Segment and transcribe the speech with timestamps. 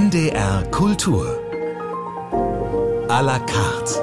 [0.00, 1.26] NDR Kultur.
[3.10, 4.00] À la carte.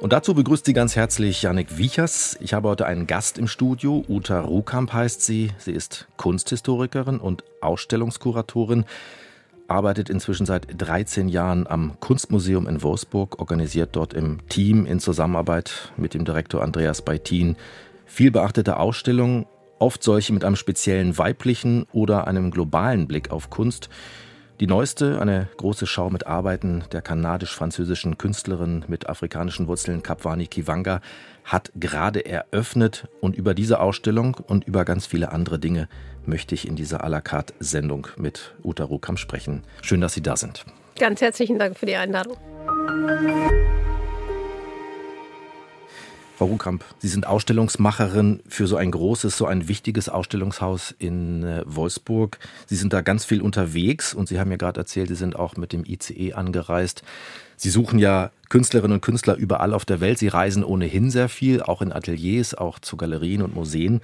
[0.00, 2.38] Und dazu begrüßt sie ganz herzlich Janik Wiechers.
[2.40, 4.02] Ich habe heute einen Gast im Studio.
[4.08, 5.50] Uta Rukamp heißt sie.
[5.58, 8.86] Sie ist Kunsthistorikerin und Ausstellungskuratorin,
[9.68, 15.92] arbeitet inzwischen seit 13 Jahren am Kunstmuseum in Wolfsburg, organisiert dort im Team in Zusammenarbeit
[15.98, 17.56] mit dem Direktor Andreas Beitin
[18.06, 19.44] viel beachtete Ausstellungen,
[19.80, 23.88] oft solche mit einem speziellen weiblichen oder einem globalen Blick auf Kunst.
[24.60, 31.00] Die neueste, eine große Schau mit Arbeiten der kanadisch-französischen Künstlerin mit afrikanischen Wurzeln Kapwani Kiwanga,
[31.44, 35.88] hat gerade eröffnet und über diese Ausstellung und über ganz viele andere Dinge
[36.26, 39.62] möchte ich in dieser à la carte Sendung mit Uta Rukam sprechen.
[39.80, 40.66] Schön, dass Sie da sind.
[40.98, 42.36] Ganz herzlichen Dank für die Einladung.
[46.40, 51.62] Frau Rukamp, Sie sind Ausstellungsmacherin für so ein großes, so ein wichtiges Ausstellungshaus in äh,
[51.66, 52.38] Wolfsburg.
[52.64, 55.58] Sie sind da ganz viel unterwegs und Sie haben ja gerade erzählt, Sie sind auch
[55.58, 57.02] mit dem ICE angereist.
[57.58, 60.18] Sie suchen ja Künstlerinnen und Künstler überall auf der Welt.
[60.18, 64.00] Sie reisen ohnehin sehr viel, auch in Ateliers, auch zu Galerien und Museen.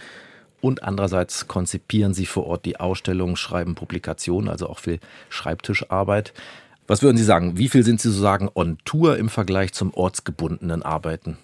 [0.61, 5.01] Und andererseits konzipieren Sie vor Ort die Ausstellungen, schreiben Publikationen, also auch viel
[5.31, 6.35] Schreibtischarbeit.
[6.87, 7.57] Was würden Sie sagen?
[7.57, 11.39] Wie viel sind Sie sozusagen on Tour im Vergleich zum ortsgebundenen Arbeiten?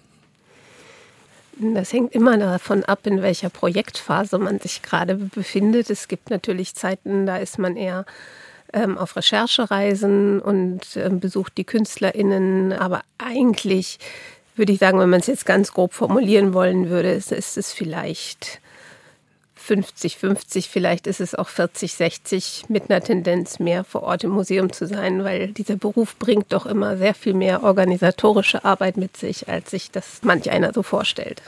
[1.59, 5.89] Das hängt immer davon ab, in welcher Projektphase man sich gerade befindet.
[5.89, 8.05] Es gibt natürlich Zeiten, da ist man eher
[8.73, 12.73] ähm, auf Recherchereisen und ähm, besucht die KünstlerInnen.
[12.73, 13.99] Aber eigentlich
[14.55, 17.71] würde ich sagen, wenn man es jetzt ganz grob formulieren wollen würde, ist, ist es
[17.71, 18.59] vielleicht
[19.63, 24.31] 50, 50, vielleicht ist es auch 40, 60 mit einer Tendenz mehr vor Ort im
[24.31, 29.15] Museum zu sein, weil dieser Beruf bringt doch immer sehr viel mehr organisatorische Arbeit mit
[29.15, 31.41] sich, als sich das manch einer so vorstellt.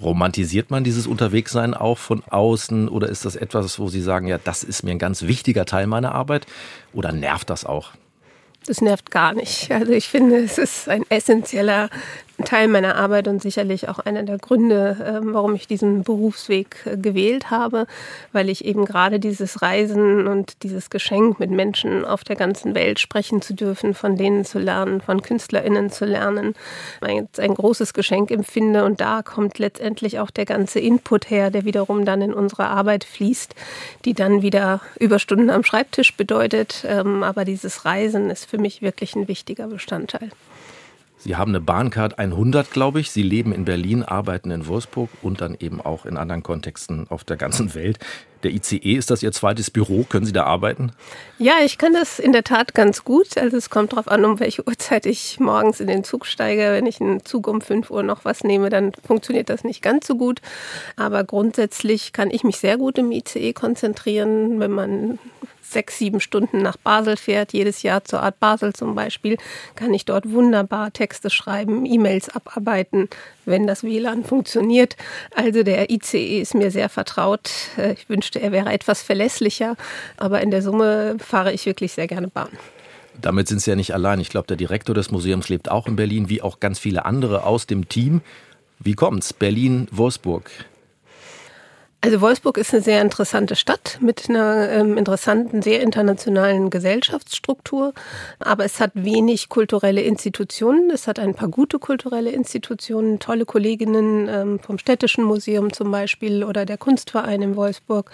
[0.00, 4.38] Romantisiert man dieses Unterwegssein auch von außen oder ist das etwas, wo Sie sagen, ja,
[4.38, 6.46] das ist mir ein ganz wichtiger Teil meiner Arbeit
[6.94, 7.90] oder nervt das auch?
[8.64, 9.70] Das nervt gar nicht.
[9.70, 11.90] Also ich finde, es ist ein essentieller
[12.44, 16.96] Teil meiner Arbeit und sicherlich auch einer der Gründe, ähm, warum ich diesen Berufsweg äh,
[16.96, 17.86] gewählt habe,
[18.32, 23.00] weil ich eben gerade dieses Reisen und dieses Geschenk mit Menschen auf der ganzen Welt
[23.00, 26.54] sprechen zu dürfen, von denen zu lernen, von KünstlerInnen zu lernen,
[27.00, 28.84] ein, großes Geschenk empfinde.
[28.84, 33.02] Und da kommt letztendlich auch der ganze Input her, der wiederum dann in unsere Arbeit
[33.04, 33.54] fließt,
[34.04, 36.84] die dann wieder Überstunden am Schreibtisch bedeutet.
[36.86, 40.30] Ähm, aber dieses Reisen ist für mich wirklich ein wichtiger Bestandteil.
[41.28, 43.10] Sie haben eine Bahncard 100, glaube ich.
[43.10, 47.22] Sie leben in Berlin, arbeiten in Wolfsburg und dann eben auch in anderen Kontexten auf
[47.22, 47.98] der ganzen Welt.
[48.44, 50.04] Der ICE, ist das Ihr zweites Büro?
[50.04, 50.92] Können Sie da arbeiten?
[51.36, 53.36] Ja, ich kann das in der Tat ganz gut.
[53.36, 56.72] Also es kommt darauf an, um welche Uhrzeit ich morgens in den Zug steige.
[56.72, 60.06] Wenn ich einen Zug um 5 Uhr noch was nehme, dann funktioniert das nicht ganz
[60.06, 60.40] so gut.
[60.96, 65.18] Aber grundsätzlich kann ich mich sehr gut im ICE konzentrieren, wenn man
[65.72, 69.36] sechs, sieben Stunden nach Basel fährt, jedes Jahr zur Art Basel zum Beispiel,
[69.74, 73.08] kann ich dort wunderbar Texte schreiben, E-Mails abarbeiten,
[73.44, 74.96] wenn das WLAN funktioniert.
[75.34, 77.50] Also der ICE ist mir sehr vertraut.
[77.76, 79.76] Äh, ich wünschte, er wäre etwas verlässlicher,
[80.16, 82.50] aber in der Summe fahre ich wirklich sehr gerne Bahn.
[83.20, 84.20] Damit sind Sie ja nicht allein.
[84.20, 87.44] Ich glaube, der Direktor des Museums lebt auch in Berlin, wie auch ganz viele andere
[87.44, 88.20] aus dem Team.
[88.78, 89.32] Wie kommt's?
[89.32, 90.50] Berlin, Wolfsburg.
[92.00, 97.92] Also Wolfsburg ist eine sehr interessante Stadt mit einer ähm, interessanten, sehr internationalen Gesellschaftsstruktur,
[98.38, 100.90] aber es hat wenig kulturelle Institutionen.
[100.90, 106.44] Es hat ein paar gute kulturelle Institutionen, tolle Kolleginnen ähm, vom Städtischen Museum zum Beispiel
[106.44, 108.12] oder der Kunstverein in Wolfsburg.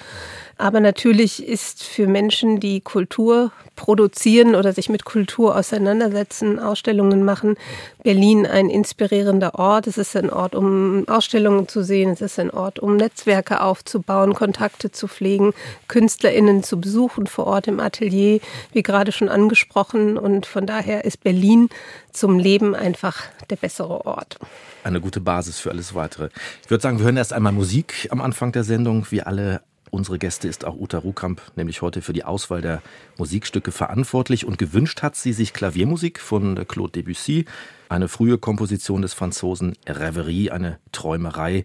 [0.56, 7.56] Aber natürlich ist für Menschen, die Kultur produzieren oder sich mit Kultur auseinandersetzen, Ausstellungen machen,
[8.02, 9.86] Berlin ein inspirierender Ort.
[9.86, 12.10] Es ist ein Ort, um Ausstellungen zu sehen.
[12.10, 15.52] Es ist ein Ort, um Netzwerke aufzubauen, Kontakte zu pflegen,
[15.88, 18.40] KünstlerInnen zu besuchen vor Ort im Atelier,
[18.72, 20.16] wie gerade schon angesprochen.
[20.16, 21.68] Und von daher ist Berlin
[22.12, 24.38] zum Leben einfach der bessere Ort
[24.84, 26.28] eine gute Basis für alles weitere.
[26.62, 29.62] Ich würde sagen, wir hören erst einmal Musik am Anfang der Sendung, wie alle
[29.94, 32.82] unsere Gäste ist auch Uta Rukamp, nämlich heute für die Auswahl der
[33.16, 37.46] Musikstücke verantwortlich und gewünscht hat sie sich Klaviermusik von Claude Debussy,
[37.88, 41.64] eine frühe Komposition des Franzosen Reverie, eine Träumerei,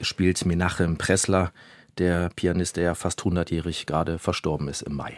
[0.00, 1.52] spielt Menachem Pressler,
[1.98, 5.16] der Pianist, der fast 100-jährig gerade verstorben ist im Mai.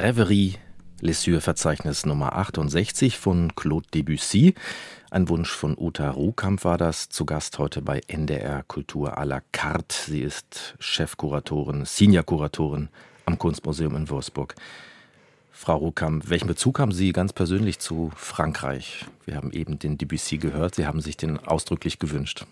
[0.00, 0.54] Reverie,
[1.02, 4.54] Les Verzeichnis Nummer 68 von Claude Debussy.
[5.10, 7.10] Ein Wunsch von Uta Ruhkamp war das.
[7.10, 9.94] Zu Gast heute bei NDR Kultur à la carte.
[9.94, 12.88] Sie ist Chefkuratorin, Seniorkuratorin
[13.26, 14.54] am Kunstmuseum in Würzburg.
[15.52, 19.04] Frau Ruhkamp, welchen Bezug haben Sie ganz persönlich zu Frankreich?
[19.26, 20.76] Wir haben eben den Debussy gehört.
[20.76, 22.46] Sie haben sich den ausdrücklich gewünscht.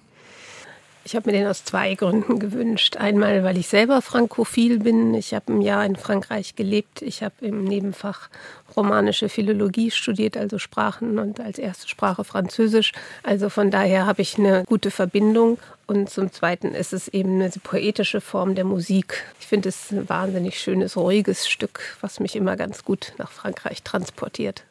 [1.05, 2.97] Ich habe mir den aus zwei Gründen gewünscht.
[2.97, 5.15] Einmal, weil ich selber frankophil bin.
[5.15, 7.01] Ich habe ein Jahr in Frankreich gelebt.
[7.03, 8.29] Ich habe im Nebenfach
[8.77, 12.93] romanische Philologie studiert, also Sprachen und als erste Sprache Französisch.
[13.23, 15.59] Also von daher habe ich eine gute Verbindung.
[15.87, 19.25] Und zum Zweiten ist es eben eine poetische Form der Musik.
[19.41, 23.83] Ich finde es ein wahnsinnig schönes, ruhiges Stück, was mich immer ganz gut nach Frankreich
[23.83, 24.65] transportiert.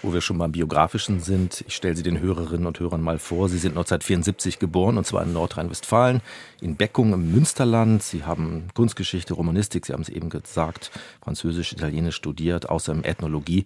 [0.00, 3.48] Wo wir schon beim Biografischen sind, ich stelle Sie den Hörerinnen und Hörern mal vor.
[3.48, 6.20] Sie sind 1974 geboren und zwar in Nordrhein-Westfalen,
[6.60, 8.04] in Beckum im Münsterland.
[8.04, 13.64] Sie haben Kunstgeschichte, Romanistik, Sie haben es eben gesagt, Französisch, Italienisch studiert, außerdem Ethnologie.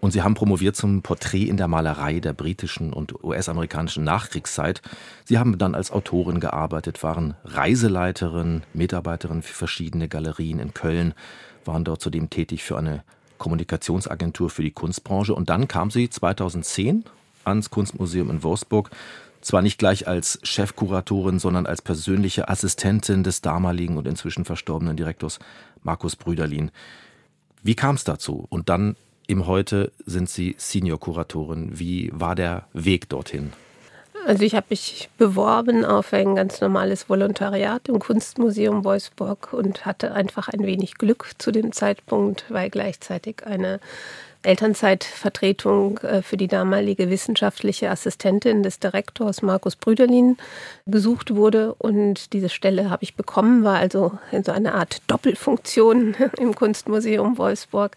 [0.00, 4.82] Und Sie haben promoviert zum Porträt in der Malerei der britischen und US-amerikanischen Nachkriegszeit.
[5.26, 11.14] Sie haben dann als Autorin gearbeitet, waren Reiseleiterin, Mitarbeiterin für verschiedene Galerien in Köln,
[11.64, 13.04] waren dort zudem tätig für eine
[13.38, 15.34] Kommunikationsagentur für die Kunstbranche.
[15.34, 17.04] Und dann kam sie 2010
[17.44, 18.90] ans Kunstmuseum in Wolfsburg.
[19.40, 25.38] Zwar nicht gleich als Chefkuratorin, sondern als persönliche Assistentin des damaligen und inzwischen verstorbenen Direktors
[25.82, 26.70] Markus Brüderlin.
[27.62, 28.46] Wie kam es dazu?
[28.48, 31.78] Und dann im Heute sind Sie Senior-Kuratorin.
[31.78, 33.52] Wie war der Weg dorthin?
[34.26, 40.12] Also ich habe mich beworben auf ein ganz normales Volontariat im Kunstmuseum Wolfsburg und hatte
[40.12, 43.80] einfach ein wenig Glück zu dem Zeitpunkt, weil gleichzeitig eine
[44.42, 50.36] Elternzeitvertretung äh, für die damalige wissenschaftliche Assistentin des Direktors Markus Brüderlin
[50.86, 51.74] gesucht wurde.
[51.74, 57.36] Und diese Stelle habe ich bekommen, war also in so einer Art Doppelfunktion im Kunstmuseum
[57.38, 57.96] Wolfsburg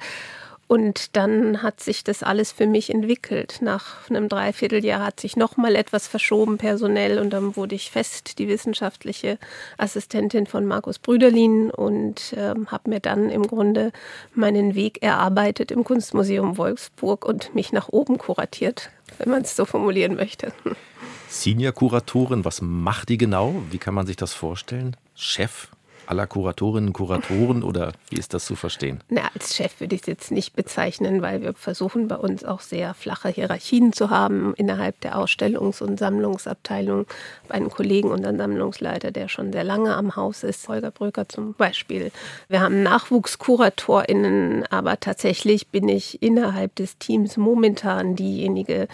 [0.72, 3.58] und dann hat sich das alles für mich entwickelt.
[3.60, 8.40] Nach einem Dreivierteljahr hat sich noch mal etwas verschoben personell und dann wurde ich fest
[8.40, 9.38] die wissenschaftliche
[9.78, 13.92] Assistentin von Markus Brüderlin und äh, habe mir dann im Grunde
[14.34, 19.66] meinen Weg erarbeitet im Kunstmuseum Wolfsburg und mich nach oben kuratiert, wenn man es so
[19.66, 20.54] formulieren möchte.
[21.28, 23.62] Senior-Kuratorin, was macht die genau?
[23.72, 24.96] Wie kann man sich das vorstellen?
[25.16, 25.68] Chef
[26.06, 29.02] aller Kuratorinnen und Kuratoren oder wie ist das zu verstehen?
[29.10, 32.62] Na, als Chef würde ich es jetzt nicht bezeichnen, weil wir versuchen bei uns auch
[32.62, 37.06] sehr flache Hierarchien zu haben innerhalb der Ausstellungs- und Sammlungsabteilung.
[37.48, 41.54] Bei einem Kollegen, unseren Sammlungsleiter, der schon sehr lange am Haus ist, Holger Bröker zum
[41.54, 42.12] Beispiel.
[42.48, 48.88] Wir haben NachwuchskuratorInnen, aber tatsächlich bin ich innerhalb des Teams momentan diejenige,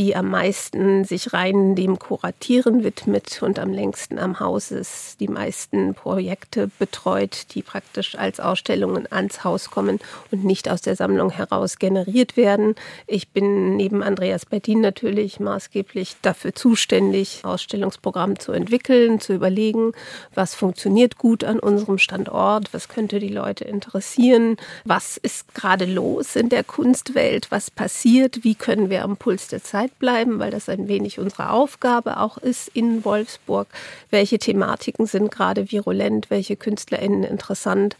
[0.00, 5.28] die am meisten sich rein dem Kuratieren widmet und am längsten am Haus ist, die
[5.28, 9.98] meisten Projekte betreut, die praktisch als Ausstellungen ans Haus kommen
[10.30, 12.76] und nicht aus der Sammlung heraus generiert werden.
[13.06, 19.92] Ich bin neben Andreas Bettin natürlich maßgeblich dafür zuständig, Ausstellungsprogramm zu entwickeln, zu überlegen,
[20.34, 26.36] was funktioniert gut an unserem Standort, was könnte die Leute interessieren, was ist gerade los
[26.36, 30.50] in der Kunstwelt, was passiert, wie können wir am Puls der Zeit Zeit bleiben, weil
[30.50, 33.68] das ein wenig unsere Aufgabe auch ist in Wolfsburg.
[34.10, 37.96] Welche Thematiken sind gerade virulent, welche KünstlerInnen interessant?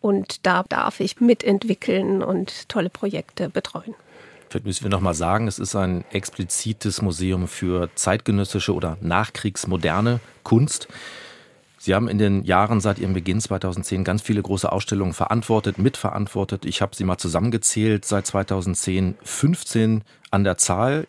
[0.00, 3.94] Und da darf ich mitentwickeln und tolle Projekte betreuen.
[4.48, 10.20] Vielleicht müssen wir noch mal sagen, es ist ein explizites Museum für zeitgenössische oder nachkriegsmoderne
[10.42, 10.88] Kunst.
[11.78, 16.64] Sie haben in den Jahren seit Ihrem Beginn 2010 ganz viele große Ausstellungen verantwortet, mitverantwortet.
[16.64, 21.06] Ich habe sie mal zusammengezählt, seit 2010 15 an der Zahl.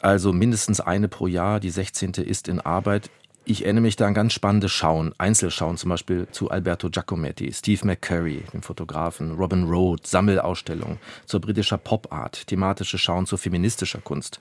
[0.00, 1.60] Also mindestens eine pro Jahr.
[1.60, 2.12] Die 16.
[2.12, 3.10] ist in Arbeit.
[3.46, 7.86] Ich erinnere mich da an ganz spannende Schauen, Einzelschauen zum Beispiel zu Alberto Giacometti, Steve
[7.86, 14.40] McCurry, dem Fotografen, Robin Road, Sammelausstellungen zur britischer Pop-Art, thematische Schauen zur feministischer Kunst,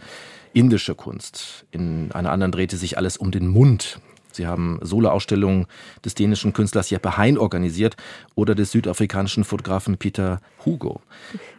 [0.54, 1.66] indische Kunst.
[1.72, 4.00] In einer anderen drehte sich alles um den Mund.
[4.36, 5.68] Sie haben Soloausstellungen
[6.04, 7.96] des dänischen Künstlers Jeppe Hein organisiert
[8.36, 11.02] oder des südafrikanischen Fotografen Peter Hugo.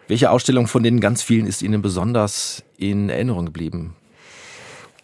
[0.08, 3.94] Welche Ausstellung von den ganz vielen ist Ihnen besonders in Erinnerung geblieben?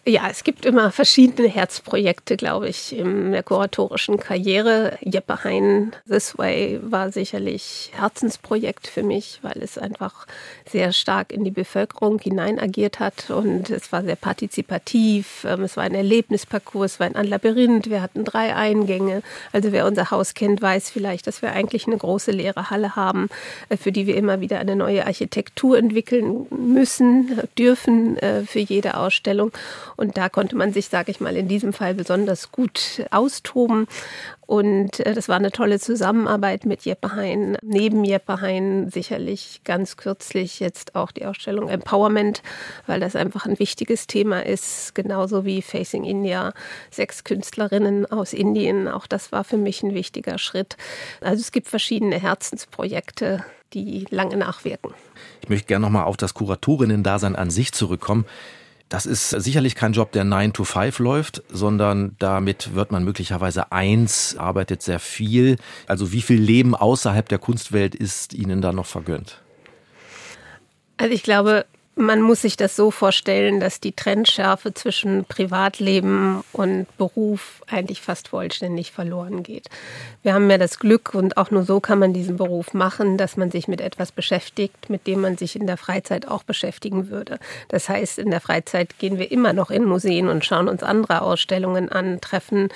[0.03, 4.97] Ja, es gibt immer verschiedene Herzprojekte, glaube ich, in der kuratorischen Karriere.
[5.01, 10.25] Jeppe Hein This Way war sicherlich Herzensprojekt für mich, weil es einfach
[10.67, 15.45] sehr stark in die Bevölkerung hinein agiert hat und es war sehr partizipativ.
[15.47, 17.91] Ähm, es war ein Erlebnisparcours, es war ein Labyrinth.
[17.91, 19.21] Wir hatten drei Eingänge.
[19.51, 23.29] Also wer unser Haus kennt, weiß vielleicht, dass wir eigentlich eine große leere Halle haben,
[23.69, 28.97] äh, für die wir immer wieder eine neue Architektur entwickeln müssen, dürfen äh, für jede
[28.97, 29.51] Ausstellung.
[30.01, 33.85] Und da konnte man sich, sage ich mal, in diesem Fall besonders gut austoben.
[34.47, 37.55] Und äh, das war eine tolle Zusammenarbeit mit Jeppe Hein.
[37.61, 42.41] Neben Jeppe Hein sicherlich ganz kürzlich jetzt auch die Ausstellung Empowerment,
[42.87, 46.51] weil das einfach ein wichtiges Thema ist, genauso wie Facing India.
[46.89, 50.77] Sechs Künstlerinnen aus Indien, auch das war für mich ein wichtiger Schritt.
[51.21, 54.95] Also es gibt verschiedene Herzensprojekte, die lange nachwirken.
[55.43, 58.25] Ich möchte gerne nochmal auf das Kuratorinnen-Dasein an sich zurückkommen.
[58.91, 63.71] Das ist sicherlich kein Job, der 9 to 5 läuft, sondern damit wird man möglicherweise
[63.71, 65.55] eins, arbeitet sehr viel.
[65.87, 69.39] Also wie viel Leben außerhalb der Kunstwelt ist Ihnen da noch vergönnt?
[70.97, 76.87] Also ich glaube, man muss sich das so vorstellen, dass die Trennschärfe zwischen Privatleben und
[76.97, 79.67] Beruf eigentlich fast vollständig verloren geht.
[80.23, 83.35] Wir haben ja das Glück und auch nur so kann man diesen Beruf machen, dass
[83.35, 87.39] man sich mit etwas beschäftigt, mit dem man sich in der Freizeit auch beschäftigen würde.
[87.67, 91.21] Das heißt, in der Freizeit gehen wir immer noch in Museen und schauen uns andere
[91.21, 92.69] Ausstellungen an, treffen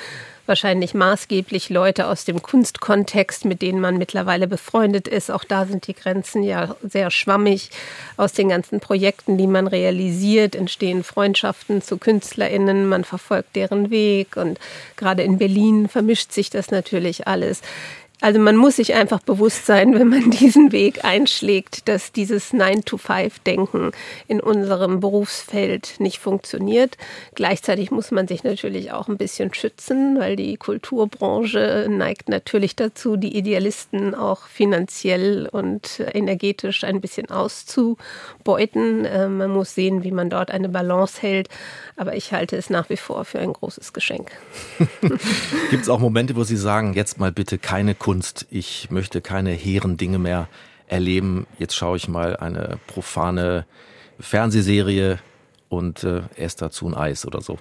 [0.46, 5.32] wahrscheinlich maßgeblich Leute aus dem Kunstkontext, mit denen man mittlerweile befreundet ist.
[5.32, 7.72] Auch da sind die Grenzen ja sehr schwammig.
[8.18, 9.05] Aus den ganzen Projekten,
[9.38, 12.88] die man realisiert, entstehen Freundschaften zu KünstlerInnen.
[12.88, 14.60] Man verfolgt deren Weg und
[14.96, 17.62] gerade in Berlin vermischt sich das natürlich alles.
[18.26, 23.92] Also man muss sich einfach bewusst sein, wenn man diesen Weg einschlägt, dass dieses 9-to-5-Denken
[24.28, 26.98] in unserem Berufsfeld nicht funktioniert.
[27.36, 33.16] Gleichzeitig muss man sich natürlich auch ein bisschen schützen, weil die Kulturbranche neigt natürlich dazu,
[33.16, 39.06] die Idealisten auch finanziell und energetisch ein bisschen auszubeuten.
[39.06, 41.48] Äh, man muss sehen, wie man dort eine Balance hält.
[41.96, 44.32] Aber ich halte es nach wie vor für ein großes Geschenk.
[45.70, 49.52] Gibt es auch Momente, wo Sie sagen, jetzt mal bitte keine Kunst, ich möchte keine
[49.52, 50.48] hehren Dinge mehr
[50.88, 53.66] erleben, jetzt schaue ich mal eine profane
[54.22, 55.20] Fernsehserie
[55.68, 57.58] und äh, esse dazu ein Eis oder so.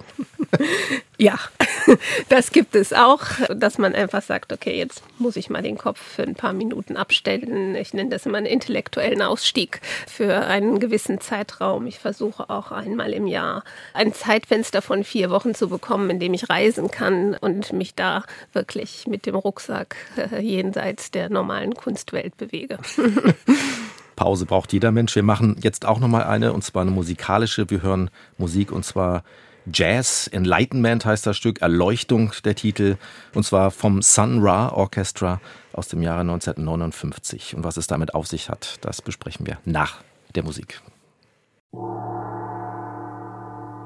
[1.17, 1.39] Ja,
[2.29, 3.21] das gibt es auch,
[3.53, 6.97] dass man einfach sagt, okay, jetzt muss ich mal den Kopf für ein paar Minuten
[6.97, 7.75] abstellen.
[7.75, 11.87] Ich nenne das immer einen intellektuellen Ausstieg für einen gewissen Zeitraum.
[11.87, 16.33] Ich versuche auch einmal im Jahr ein Zeitfenster von vier Wochen zu bekommen, in dem
[16.33, 22.37] ich reisen kann und mich da wirklich mit dem Rucksack äh, jenseits der normalen Kunstwelt
[22.37, 22.79] bewege.
[24.15, 25.15] Pause braucht jeder Mensch.
[25.15, 27.69] Wir machen jetzt auch nochmal eine, und zwar eine musikalische.
[27.69, 29.23] Wir hören Musik, und zwar
[29.71, 32.97] Jazz Enlightenment heißt das Stück, Erleuchtung der Titel,
[33.33, 35.41] und zwar vom Sun Ra Orchestra
[35.73, 37.55] aus dem Jahre 1959.
[37.55, 40.01] Und was es damit auf sich hat, das besprechen wir nach
[40.35, 40.81] der Musik.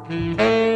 [0.10, 0.69] Musik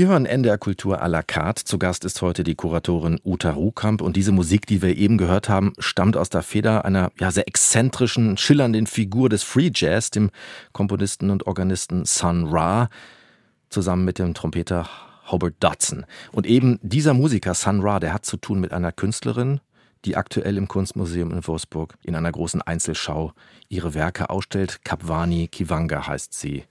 [0.00, 1.62] Sie hören NDR Kultur à la carte.
[1.62, 5.50] Zu Gast ist heute die Kuratorin Uta Ruhkamp und diese Musik, die wir eben gehört
[5.50, 10.30] haben, stammt aus der Feder einer ja, sehr exzentrischen, schillernden Figur des Free Jazz, dem
[10.72, 12.88] Komponisten und Organisten Sun Ra,
[13.68, 14.88] zusammen mit dem Trompeter
[15.30, 16.06] Hobart Dodson.
[16.32, 19.60] Und eben dieser Musiker Sun Ra, der hat zu tun mit einer Künstlerin,
[20.06, 23.34] die aktuell im Kunstmuseum in Wolfsburg in einer großen Einzelschau
[23.68, 24.82] ihre Werke ausstellt.
[24.82, 26.64] Kapwani Kivanga heißt sie.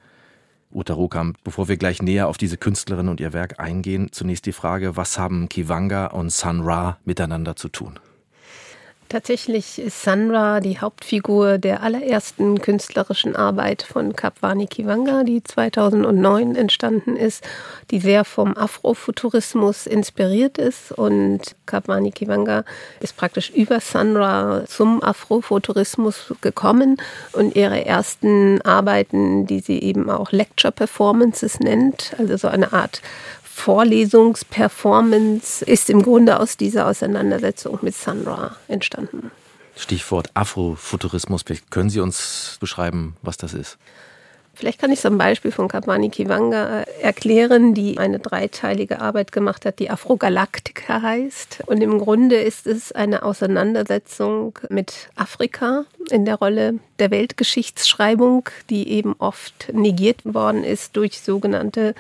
[0.71, 4.51] Uta Rokamp, bevor wir gleich näher auf diese Künstlerin und ihr Werk eingehen, zunächst die
[4.51, 7.99] Frage, was haben Kivanga und Sun Ra miteinander zu tun?
[9.09, 17.15] Tatsächlich ist Sandra die Hauptfigur der allerersten künstlerischen Arbeit von Kapwani Kivanga, die 2009 entstanden
[17.15, 17.43] ist,
[17.89, 20.91] die sehr vom Afrofuturismus inspiriert ist.
[20.91, 22.65] Und Kapwani Kivanga
[22.99, 26.97] ist praktisch über Sandra zum Afrofuturismus gekommen.
[27.31, 33.01] Und ihre ersten Arbeiten, die sie eben auch Lecture Performances nennt, also so eine Art
[33.59, 39.31] Vorlesungsperformance ist im Grunde aus dieser Auseinandersetzung mit Sandra entstanden.
[39.75, 41.43] Stichwort Afrofuturismus.
[41.69, 43.77] Können Sie uns beschreiben, was das ist?
[44.53, 49.31] Vielleicht kann ich so ein Beispiel von Kapmani Kivanga äh, erklären, die eine dreiteilige Arbeit
[49.31, 51.63] gemacht hat, die Afrogalaktika heißt.
[51.65, 58.89] Und im Grunde ist es eine Auseinandersetzung mit Afrika in der Rolle der Weltgeschichtsschreibung, die
[58.89, 61.95] eben oft negiert worden ist durch sogenannte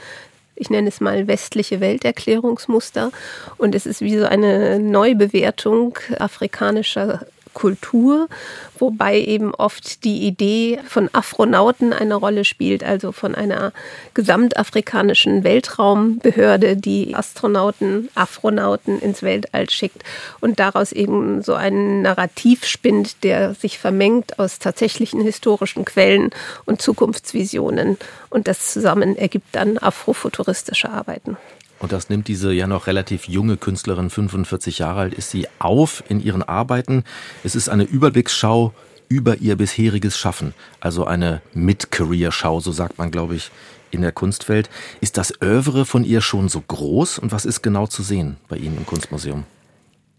[0.59, 3.11] ich nenne es mal westliche Welterklärungsmuster.
[3.57, 7.25] Und es ist wie so eine Neubewertung afrikanischer
[7.59, 8.29] Kultur,
[8.77, 13.73] wobei eben oft die Idee von Afronauten eine Rolle spielt, also von einer
[14.13, 20.03] gesamtafrikanischen Weltraumbehörde, die Astronauten, Afronauten ins Weltall schickt
[20.39, 26.29] und daraus eben so ein Narrativ spinnt, der sich vermengt aus tatsächlichen historischen Quellen
[26.65, 27.97] und Zukunftsvisionen.
[28.29, 31.35] Und das zusammen ergibt dann afrofuturistische Arbeiten.
[31.79, 36.03] Und das nimmt diese ja noch relativ junge Künstlerin, 45 Jahre alt ist sie, auf
[36.09, 37.03] in ihren Arbeiten.
[37.43, 38.73] Es ist eine Überblicksschau
[39.07, 43.49] über ihr bisheriges Schaffen, also eine Mid-Career-Schau, so sagt man, glaube ich,
[43.91, 44.69] in der Kunstwelt.
[45.01, 48.57] Ist das Övre von ihr schon so groß und was ist genau zu sehen bei
[48.57, 49.45] Ihnen im Kunstmuseum?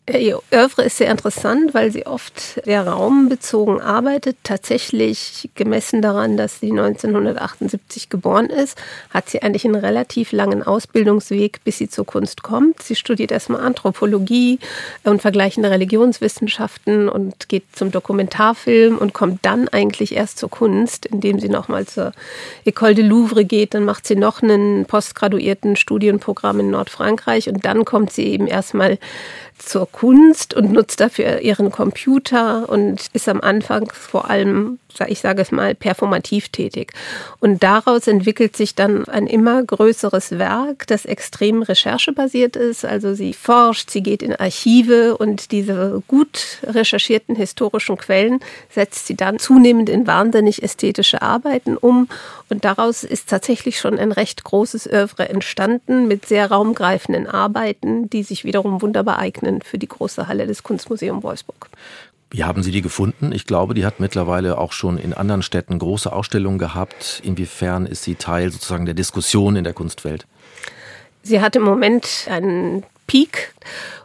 [0.08, 4.36] Ihr Oeuvre ist sehr interessant, weil sie oft sehr raumbezogen arbeitet.
[4.42, 8.76] Tatsächlich gemessen daran, dass sie 1978 geboren ist,
[9.10, 12.82] hat sie eigentlich einen relativ langen Ausbildungsweg, bis sie zur Kunst kommt.
[12.82, 14.58] Sie studiert erstmal Anthropologie
[15.04, 21.38] und vergleichende Religionswissenschaften und geht zum Dokumentarfilm und kommt dann eigentlich erst zur Kunst, indem
[21.38, 22.12] sie nochmal zur
[22.66, 23.74] École de Louvre geht.
[23.74, 28.98] Dann macht sie noch einen postgraduierten Studienprogramm in Nordfrankreich und dann kommt sie eben erstmal
[29.60, 35.42] zur Kunst und nutzt dafür ihren Computer und ist am Anfang vor allem, ich sage
[35.42, 36.92] es mal, performativ tätig.
[37.40, 42.84] Und daraus entwickelt sich dann ein immer größeres Werk, das extrem recherchebasiert ist.
[42.84, 49.16] Also sie forscht, sie geht in Archive und diese gut recherchierten historischen Quellen setzt sie
[49.16, 52.08] dann zunehmend in wahnsinnig ästhetische Arbeiten um.
[52.48, 58.22] Und daraus ist tatsächlich schon ein recht großes Övre entstanden mit sehr raumgreifenden Arbeiten, die
[58.22, 61.68] sich wiederum wunderbar eignen Eignen für die große Halle des Kunstmuseums Wolfsburg.
[62.30, 63.32] Wie haben Sie die gefunden?
[63.32, 67.20] Ich glaube, die hat mittlerweile auch schon in anderen Städten große Ausstellungen gehabt.
[67.24, 70.26] Inwiefern ist sie Teil sozusagen der Diskussion in der Kunstwelt?
[71.22, 73.52] Sie hat im Moment einen Peak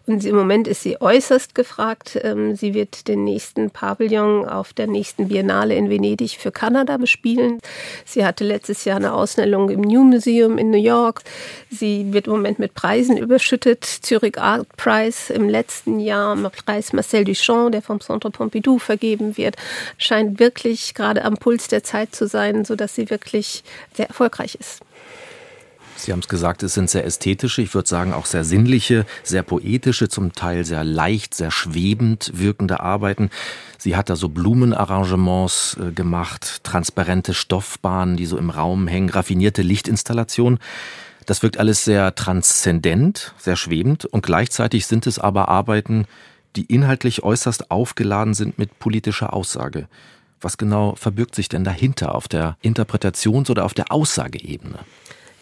[0.07, 2.19] und im Moment ist sie äußerst gefragt.
[2.23, 7.59] Ähm, sie wird den nächsten Pavillon auf der nächsten Biennale in Venedig für Kanada bespielen.
[8.03, 11.21] Sie hatte letztes Jahr eine Ausstellung im New Museum in New York.
[11.69, 13.85] Sie wird im Moment mit Preisen überschüttet.
[13.85, 19.55] Zürich Art Prize im letzten Jahr, Preis Marcel Duchamp, der vom Centre Pompidou vergeben wird,
[19.99, 23.63] scheint wirklich gerade am Puls der Zeit zu sein, sodass sie wirklich
[23.93, 24.81] sehr erfolgreich ist.
[25.97, 29.43] Sie haben es gesagt, es sind sehr ästhetische, ich würde sagen auch sehr sinnliche, sehr
[29.43, 33.29] poetische, zum Teil sehr leicht, sehr schwebend wirkende Arbeiten.
[33.77, 39.61] Sie hat da so Blumenarrangements äh, gemacht, transparente Stoffbahnen, die so im Raum hängen, raffinierte
[39.61, 40.59] Lichtinstallationen.
[41.25, 46.05] Das wirkt alles sehr transzendent, sehr schwebend und gleichzeitig sind es aber Arbeiten,
[46.55, 49.87] die inhaltlich äußerst aufgeladen sind mit politischer Aussage.
[50.41, 54.79] Was genau verbirgt sich denn dahinter auf der Interpretations- oder auf der Aussageebene?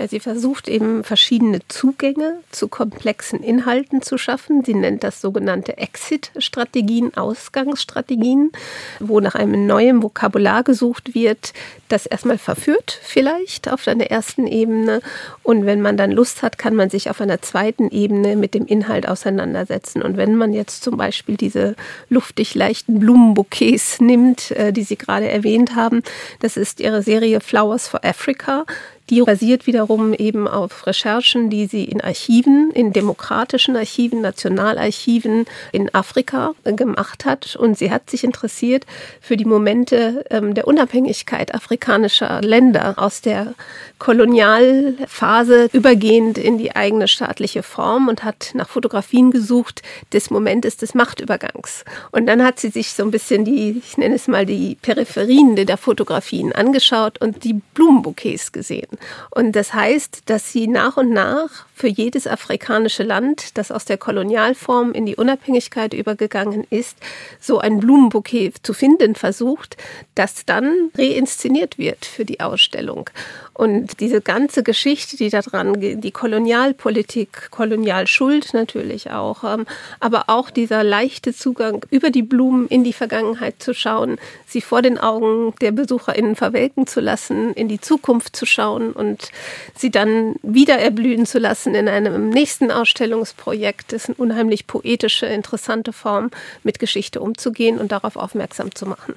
[0.07, 4.63] Sie versucht eben verschiedene Zugänge zu komplexen Inhalten zu schaffen.
[4.63, 8.51] Sie nennt das sogenannte Exit-Strategien, Ausgangsstrategien,
[8.99, 11.53] wo nach einem neuen Vokabular gesucht wird,
[11.89, 15.01] das erstmal verführt vielleicht auf einer ersten Ebene.
[15.43, 18.65] Und wenn man dann Lust hat, kann man sich auf einer zweiten Ebene mit dem
[18.65, 20.01] Inhalt auseinandersetzen.
[20.01, 21.75] Und wenn man jetzt zum Beispiel diese
[22.09, 26.03] luftig leichten Blumenbouquets nimmt, äh, die Sie gerade erwähnt haben,
[26.39, 28.65] das ist ihre Serie Flowers for Africa.
[29.09, 35.93] Die basiert wiederum eben auf Recherchen, die sie in Archiven, in demokratischen Archiven, Nationalarchiven in
[35.93, 37.57] Afrika gemacht hat.
[37.57, 38.85] Und sie hat sich interessiert
[39.19, 43.55] für die Momente ähm, der Unabhängigkeit afrikanischer Länder aus der
[43.99, 49.81] Kolonialphase übergehend in die eigene staatliche Form und hat nach Fotografien gesucht
[50.13, 51.83] des Momentes des Machtübergangs.
[52.11, 55.55] Und dann hat sie sich so ein bisschen die, ich nenne es mal die Peripherien
[55.55, 58.92] der Fotografien angeschaut und die Blumenbouquets gesehen.
[59.31, 63.97] Und das heißt, dass sie nach und nach für jedes afrikanische Land, das aus der
[63.97, 66.97] Kolonialform in die Unabhängigkeit übergegangen ist,
[67.39, 69.77] so ein Blumenbouquet zu finden versucht,
[70.15, 73.09] das dann reinszeniert wird für die Ausstellung.
[73.53, 79.67] Und diese ganze Geschichte, die da dran geht, die Kolonialpolitik, Kolonialschuld natürlich auch, ähm,
[79.99, 84.81] aber auch dieser leichte Zugang über die Blumen in die Vergangenheit zu schauen, sie vor
[84.81, 89.29] den Augen der BesucherInnen verwelken zu lassen, in die Zukunft zu schauen und
[89.75, 93.93] sie dann wieder erblühen zu lassen in einem nächsten Ausstellungsprojekt.
[93.93, 96.31] Ist eine unheimlich poetische, interessante Form,
[96.63, 99.13] mit Geschichte umzugehen und darauf aufmerksam zu machen.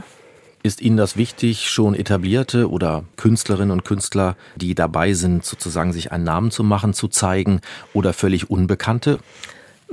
[0.66, 6.10] Ist Ihnen das wichtig, schon etablierte oder Künstlerinnen und Künstler, die dabei sind, sozusagen sich
[6.10, 7.60] einen Namen zu machen, zu zeigen
[7.94, 9.20] oder völlig Unbekannte?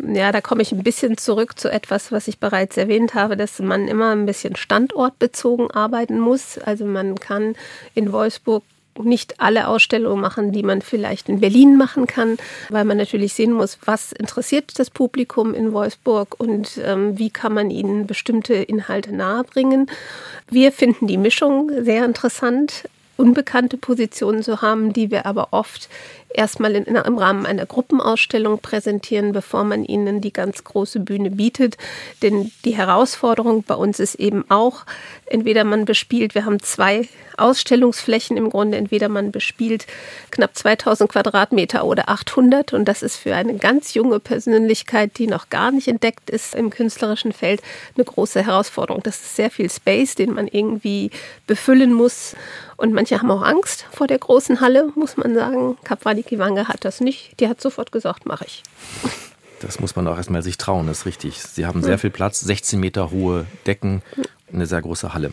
[0.01, 3.59] Ja, da komme ich ein bisschen zurück zu etwas, was ich bereits erwähnt habe, dass
[3.59, 6.57] man immer ein bisschen standortbezogen arbeiten muss.
[6.57, 7.53] Also man kann
[7.93, 8.63] in Wolfsburg
[9.01, 12.37] nicht alle Ausstellungen machen, die man vielleicht in Berlin machen kann,
[12.69, 17.53] weil man natürlich sehen muss, was interessiert das Publikum in Wolfsburg und ähm, wie kann
[17.53, 19.87] man ihnen bestimmte Inhalte nahebringen.
[20.49, 22.83] Wir finden die Mischung sehr interessant
[23.15, 25.87] unbekannte Positionen zu haben, die wir aber oft
[26.33, 31.77] erstmal in, im Rahmen einer Gruppenausstellung präsentieren, bevor man ihnen die ganz große Bühne bietet.
[32.21, 34.85] Denn die Herausforderung bei uns ist eben auch,
[35.25, 39.87] entweder man bespielt, wir haben zwei Ausstellungsflächen im Grunde, entweder man bespielt
[40.31, 45.49] knapp 2000 Quadratmeter oder 800 und das ist für eine ganz junge Persönlichkeit, die noch
[45.49, 47.61] gar nicht entdeckt ist im künstlerischen Feld,
[47.95, 49.01] eine große Herausforderung.
[49.03, 51.11] Das ist sehr viel Space, den man irgendwie
[51.47, 52.35] befüllen muss
[52.77, 55.77] und manche haben auch Angst vor der großen Halle, muss man sagen.
[56.23, 57.39] Kapwadi Kiwanga hat das nicht.
[57.39, 58.63] Die hat sofort gesagt, mache ich.
[59.59, 61.39] Das muss man auch erstmal sich trauen, das ist richtig.
[61.39, 64.01] Sie haben sehr viel Platz, 16 Meter hohe Decken,
[64.51, 65.31] eine sehr große Halle.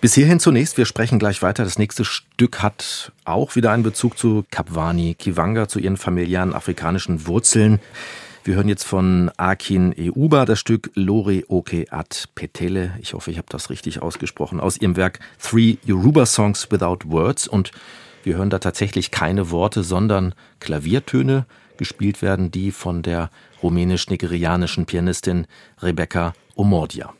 [0.00, 1.62] Bis hierhin zunächst, wir sprechen gleich weiter.
[1.62, 7.26] Das nächste Stück hat auch wieder einen Bezug zu Kapwani Kiwanga, zu ihren familiären afrikanischen
[7.26, 7.78] Wurzeln.
[8.42, 12.94] Wir hören jetzt von Akin Euba das Stück Lore Oke Ad Petele.
[13.00, 14.58] Ich hoffe, ich habe das richtig ausgesprochen.
[14.58, 17.46] Aus ihrem Werk Three Yoruba Songs Without Words.
[17.46, 17.70] Und
[18.22, 23.30] wir hören da tatsächlich keine Worte, sondern Klaviertöne gespielt werden, die von der
[23.62, 25.46] rumänisch-nigerianischen Pianistin
[25.80, 27.14] Rebecca Omordia.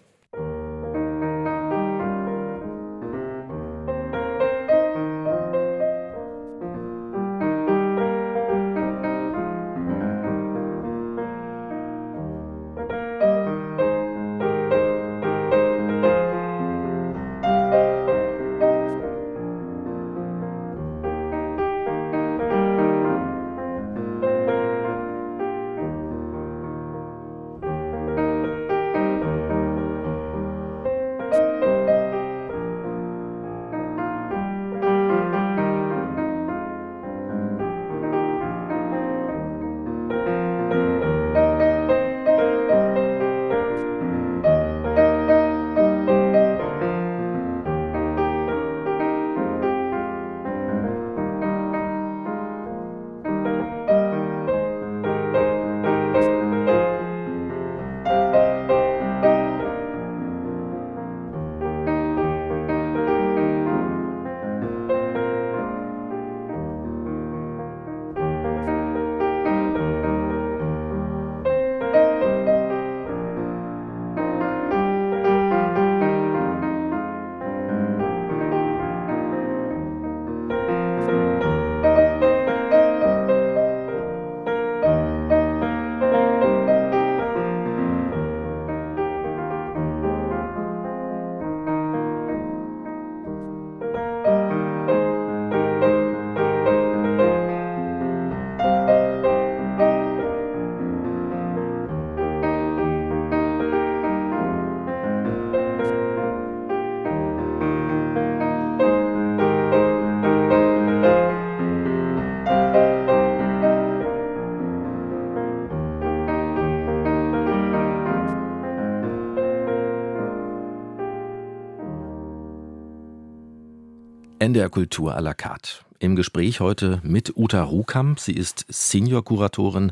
[124.40, 125.84] NDR Kultur à la carte.
[125.98, 128.20] Im Gespräch heute mit Uta Rukamp.
[128.20, 129.90] Sie ist Senior-Kuratorin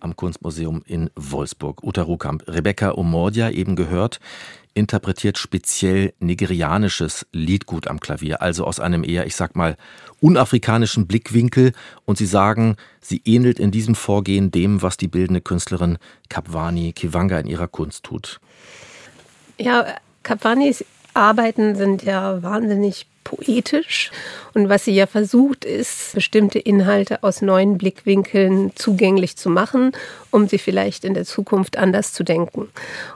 [0.00, 1.84] am Kunstmuseum in Wolfsburg.
[1.84, 4.18] Uta Rukamp, Rebecca Omordia eben gehört,
[4.74, 9.76] interpretiert speziell nigerianisches Liedgut am Klavier, also aus einem eher, ich sag mal,
[10.20, 11.72] unafrikanischen Blickwinkel.
[12.04, 17.38] Und Sie sagen, sie ähnelt in diesem Vorgehen dem, was die bildende Künstlerin Kapwani Kiwanga
[17.38, 18.40] in ihrer Kunst tut.
[19.58, 19.86] Ja,
[20.24, 24.12] Kapwanis Arbeiten sind ja wahnsinnig poetisch.
[24.54, 29.92] Und was sie ja versucht, ist, bestimmte Inhalte aus neuen Blickwinkeln zugänglich zu machen,
[30.30, 32.68] um sie vielleicht in der Zukunft anders zu denken.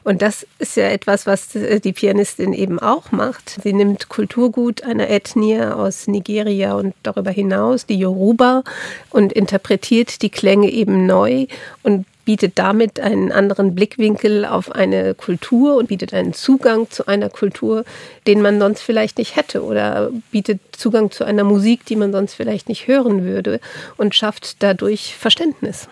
[0.03, 3.61] Und das ist ja etwas, was die Pianistin eben auch macht.
[3.63, 8.65] Sie nimmt Kulturgut einer Ethnie aus Nigeria und darüber hinaus, die Yoruba,
[9.11, 11.47] und interpretiert die Klänge eben neu
[11.85, 17.29] und bietet damit einen anderen Blickwinkel auf eine Kultur und bietet einen Zugang zu einer
[17.29, 17.85] Kultur,
[18.29, 22.35] den man sonst vielleicht nicht hätte oder bietet Zugang zu einer Musik, die man sonst
[22.35, 23.59] vielleicht nicht hören würde
[23.97, 25.89] und schafft dadurch Verständnis.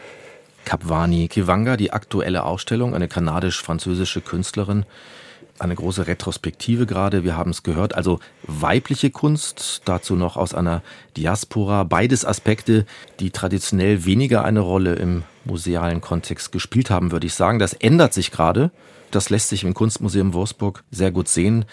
[0.64, 4.85] Kapwani Kiwanga, die aktuelle Ausstellung, eine kanadisch-französische Künstlerin,
[5.60, 10.82] eine große Retrospektive gerade, wir haben es gehört, also weibliche Kunst, dazu noch aus einer
[11.16, 12.86] Diaspora, beides Aspekte,
[13.20, 17.58] die traditionell weniger eine Rolle im musealen Kontext gespielt haben, würde ich sagen.
[17.58, 18.70] Das ändert sich gerade.
[19.10, 21.64] Das lässt sich im Kunstmuseum Wolfsburg sehr gut sehen,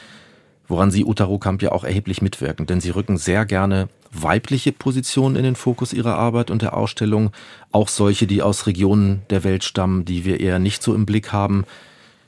[0.67, 2.65] woran Sie, Uta Rukamp, ja auch erheblich mitwirken.
[2.65, 7.31] Denn Sie rücken sehr gerne weibliche Positionen in den Fokus Ihrer Arbeit und der Ausstellung.
[7.71, 11.33] Auch solche, die aus Regionen der Welt stammen, die wir eher nicht so im Blick
[11.33, 11.65] haben.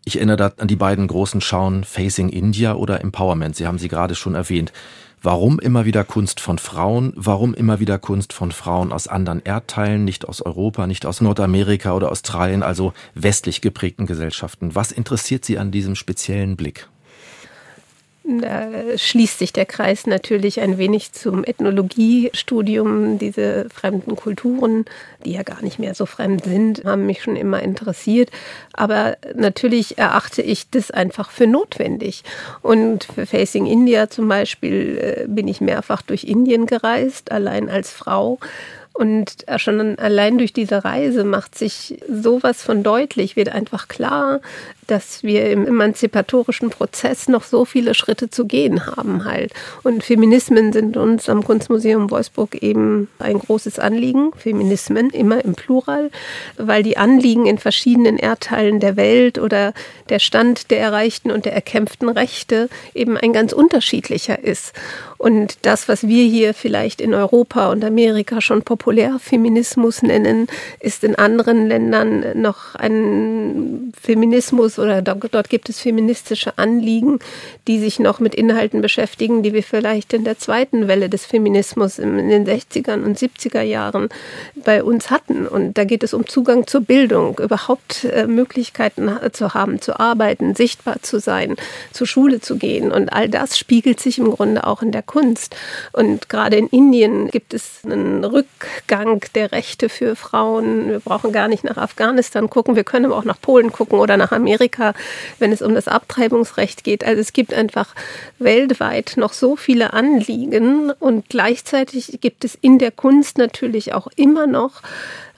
[0.07, 3.57] Ich erinnere da an die beiden großen Schauen Facing India oder Empowerment.
[3.57, 4.71] Sie haben sie gerade schon erwähnt.
[5.21, 7.11] Warum immer wieder Kunst von Frauen?
[7.17, 11.91] Warum immer wieder Kunst von Frauen aus anderen Erdteilen, nicht aus Europa, nicht aus Nordamerika
[11.91, 14.75] oder Australien, also westlich geprägten Gesellschaften?
[14.75, 16.87] Was interessiert Sie an diesem speziellen Blick?
[18.29, 23.17] Da schließt sich der Kreis natürlich ein wenig zum Ethnologiestudium.
[23.19, 24.83] Diese fremden Kulturen,
[25.23, 28.29] die ja gar nicht mehr so fremd sind, haben mich schon immer interessiert.
[28.73, 32.25] Aber natürlich erachte ich das einfach für notwendig.
[32.61, 37.91] Und für Facing India zum Beispiel äh, bin ich mehrfach durch Indien gereist, allein als
[37.91, 38.39] Frau.
[38.97, 44.41] Und schon allein durch diese Reise macht sich sowas von deutlich, wird einfach klar,
[44.87, 49.53] dass wir im emanzipatorischen Prozess noch so viele Schritte zu gehen haben halt.
[49.83, 54.31] Und Feminismen sind uns am Kunstmuseum Wolfsburg eben ein großes Anliegen.
[54.33, 56.09] Feminismen immer im Plural,
[56.57, 59.73] weil die Anliegen in verschiedenen Erdteilen der Welt oder
[60.09, 64.73] der Stand der erreichten und der erkämpften Rechte eben ein ganz unterschiedlicher ist.
[65.17, 70.47] Und das, was wir hier vielleicht in Europa und Amerika schon Populärfeminismus nennen,
[70.79, 77.19] ist in anderen Ländern noch ein Feminismus oder dort gibt es feministische Anliegen,
[77.67, 81.99] die sich noch mit Inhalten beschäftigen, die wir vielleicht in der zweiten Welle des Feminismus
[81.99, 84.09] in den 60er und 70er Jahren
[84.55, 85.47] bei uns hatten.
[85.47, 90.55] Und da geht es um Zugang zur Bildung, überhaupt äh, Möglichkeiten zu haben, zu arbeiten,
[90.55, 91.55] sichtbar zu sein,
[91.91, 92.91] zur Schule zu gehen.
[92.91, 95.55] Und all das spiegelt sich im Grunde auch in der Kunst.
[95.93, 100.89] Und gerade in Indien gibt es einen Rückgang der Rechte für Frauen.
[100.89, 104.17] Wir brauchen gar nicht nach Afghanistan gucken, wir können aber auch nach Polen gucken oder
[104.17, 104.66] nach Amerika.
[104.67, 104.93] Amerika,
[105.39, 107.03] wenn es um das Abtreibungsrecht geht.
[107.05, 107.95] Also es gibt einfach
[108.39, 114.47] weltweit noch so viele Anliegen und gleichzeitig gibt es in der Kunst natürlich auch immer
[114.47, 114.81] noch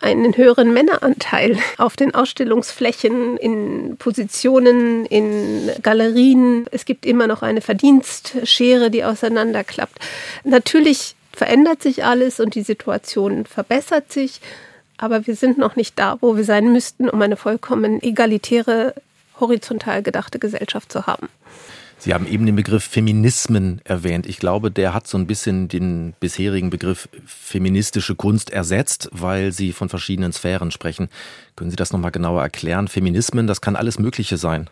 [0.02, 6.66] einen höheren Männeranteil auf den Ausstellungsflächen, in Positionen, in Galerien.
[6.72, 10.00] Es gibt immer noch eine Verdienstschere, die auseinanderklappt.
[10.46, 14.40] Natürlich verändert sich alles und die Situation verbessert sich,
[14.98, 18.94] aber wir sind noch nicht da, wo wir sein müssten, um eine vollkommen egalitäre
[19.40, 21.30] horizontal gedachte Gesellschaft zu haben.
[22.02, 24.26] Sie haben eben den Begriff Feminismen erwähnt.
[24.26, 29.74] Ich glaube, der hat so ein bisschen den bisherigen Begriff feministische Kunst ersetzt, weil Sie
[29.74, 31.10] von verschiedenen Sphären sprechen.
[31.58, 32.88] Können Sie das nochmal genauer erklären?
[32.88, 34.70] Feminismen, das kann alles Mögliche sein.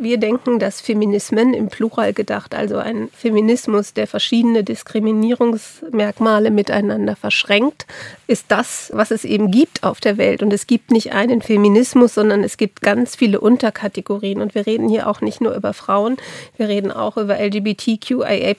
[0.00, 7.86] Wir denken, dass Feminismen im Plural gedacht, also ein Feminismus, der verschiedene Diskriminierungsmerkmale miteinander verschränkt,
[8.28, 10.42] ist das, was es eben gibt auf der Welt.
[10.42, 14.40] Und es gibt nicht einen Feminismus, sondern es gibt ganz viele Unterkategorien.
[14.40, 16.16] Und wir reden hier auch nicht nur über Frauen,
[16.56, 18.54] wir reden auch über LGBTQIA.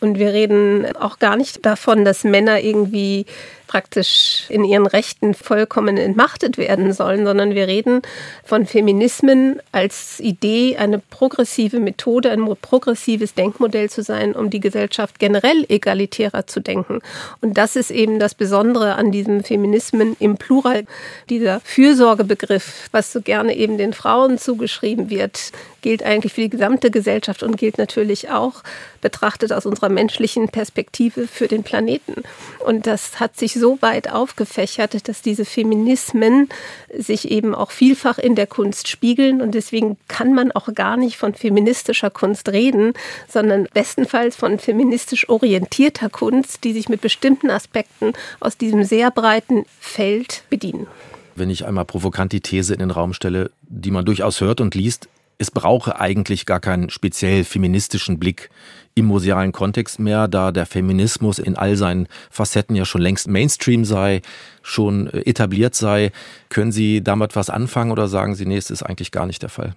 [0.00, 3.24] Und wir reden auch gar nicht davon, dass Männer irgendwie
[3.72, 8.02] praktisch in ihren Rechten vollkommen entmachtet werden sollen, sondern wir reden
[8.44, 15.18] von Feminismen als Idee, eine progressive Methode, ein progressives Denkmodell zu sein, um die Gesellschaft
[15.18, 16.98] generell egalitärer zu denken.
[17.40, 20.84] Und das ist eben das Besondere an diesem Feminismen im Plural,
[21.30, 25.50] dieser Fürsorgebegriff, was so gerne eben den Frauen zugeschrieben wird,
[25.82, 28.62] gilt eigentlich für die gesamte Gesellschaft und gilt natürlich auch
[29.00, 32.22] betrachtet aus unserer menschlichen Perspektive für den Planeten.
[32.64, 36.48] Und das hat sich so weit aufgefächert, dass diese Feminismen
[36.96, 39.42] sich eben auch vielfach in der Kunst spiegeln.
[39.42, 42.94] Und deswegen kann man auch gar nicht von feministischer Kunst reden,
[43.28, 49.66] sondern bestenfalls von feministisch orientierter Kunst, die sich mit bestimmten Aspekten aus diesem sehr breiten
[49.80, 50.86] Feld bedienen
[51.34, 54.74] wenn ich einmal provokant die These in den Raum stelle, die man durchaus hört und
[54.74, 55.08] liest,
[55.42, 58.48] es brauche eigentlich gar keinen speziell feministischen Blick
[58.94, 63.84] im musealen Kontext mehr, da der Feminismus in all seinen Facetten ja schon längst Mainstream
[63.84, 64.22] sei,
[64.62, 66.12] schon äh, etabliert sei.
[66.48, 69.48] Können Sie damit was anfangen oder sagen Sie, nee, es ist eigentlich gar nicht der
[69.48, 69.74] Fall?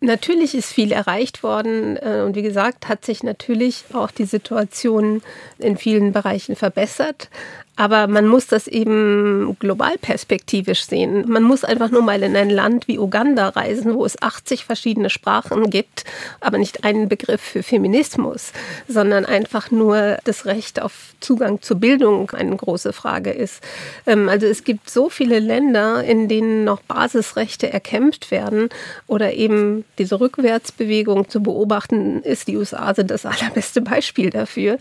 [0.00, 5.22] Natürlich ist viel erreicht worden äh, und wie gesagt hat sich natürlich auch die Situation
[5.58, 7.30] in vielen Bereichen verbessert.
[7.78, 11.26] Aber man muss das eben global perspektivisch sehen.
[11.28, 15.10] Man muss einfach nur mal in ein Land wie Uganda reisen, wo es 80 verschiedene
[15.10, 16.02] Sprachen gibt,
[16.40, 18.52] aber nicht einen Begriff für Feminismus,
[18.88, 23.62] sondern einfach nur das Recht auf Zugang zur Bildung eine große Frage ist.
[24.06, 28.70] Ähm, also es gibt so viele Länder, in denen noch Basisrechte erkämpft werden
[29.06, 32.48] oder eben diese Rückwärtsbewegung zu beobachten ist.
[32.48, 34.78] Die USA sind das allerbeste Beispiel dafür.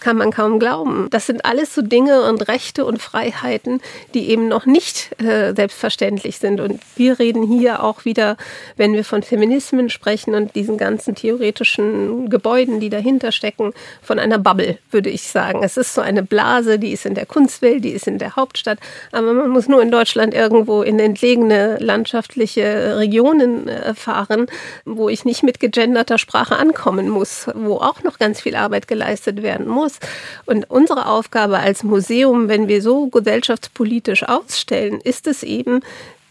[0.00, 1.06] Kann man kaum glauben.
[1.10, 3.80] Das sind alles so Dinge und Rechte und Freiheiten,
[4.14, 6.60] die eben noch nicht äh, selbstverständlich sind.
[6.60, 8.36] Und wir reden hier auch wieder,
[8.76, 13.72] wenn wir von Feminismen sprechen und diesen ganzen theoretischen Gebäuden, die dahinter stecken,
[14.02, 15.62] von einer Bubble, würde ich sagen.
[15.62, 18.78] Es ist so eine Blase, die ist in der Kunstwelt, die ist in der Hauptstadt,
[19.12, 24.46] aber man muss nur in Deutschland irgendwo in entlegene landschaftliche Regionen äh, fahren,
[24.84, 29.42] wo ich nicht mit gegenderter Sprache ankommen muss, wo auch noch ganz viel Arbeit geleistet
[29.42, 29.98] werden muss.
[30.46, 35.80] Und unsere Aufgabe als Museum Museum, wenn wir so gesellschaftspolitisch ausstellen, ist es eben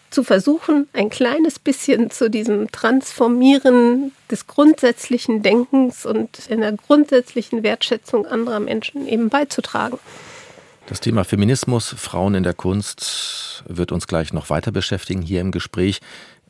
[0.09, 8.25] zu versuchen, ein kleines bisschen zu diesem Transformieren des grundsätzlichen Denkens und einer grundsätzlichen Wertschätzung
[8.25, 9.99] anderer Menschen eben beizutragen.
[10.87, 15.51] Das Thema Feminismus, Frauen in der Kunst wird uns gleich noch weiter beschäftigen hier im
[15.51, 15.99] Gespräch.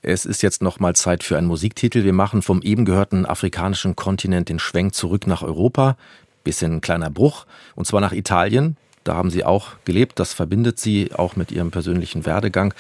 [0.02, 2.06] Es ist jetzt noch mal Zeit für einen Musiktitel.
[2.06, 5.98] Wir machen vom eben gehörten afrikanischen Kontinent den Schwenk zurück nach Europa.
[6.46, 7.46] Bisschen ein kleiner Bruch.
[7.76, 8.78] Und zwar nach Italien.
[9.04, 10.20] Da haben Sie auch gelebt.
[10.20, 12.74] Das verbindet Sie auch mit Ihrem persönlichen Werdegang.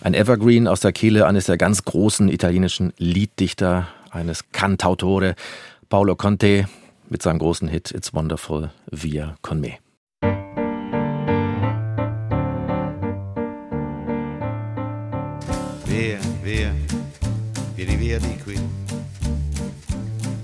[0.00, 5.34] Ein Evergreen aus der Kehle eines der ganz großen italienischen Lieddichter, eines Cantautore,
[5.88, 6.68] Paolo Conte,
[7.08, 9.78] mit seinem großen Hit It's Wonderful, Via con me.
[15.84, 16.74] Via, via,
[17.76, 18.58] vieni via di qui.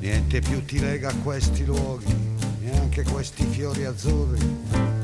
[0.01, 2.15] Niente più ti lega a questi luoghi,
[2.61, 4.98] neanche questi fiori azzurri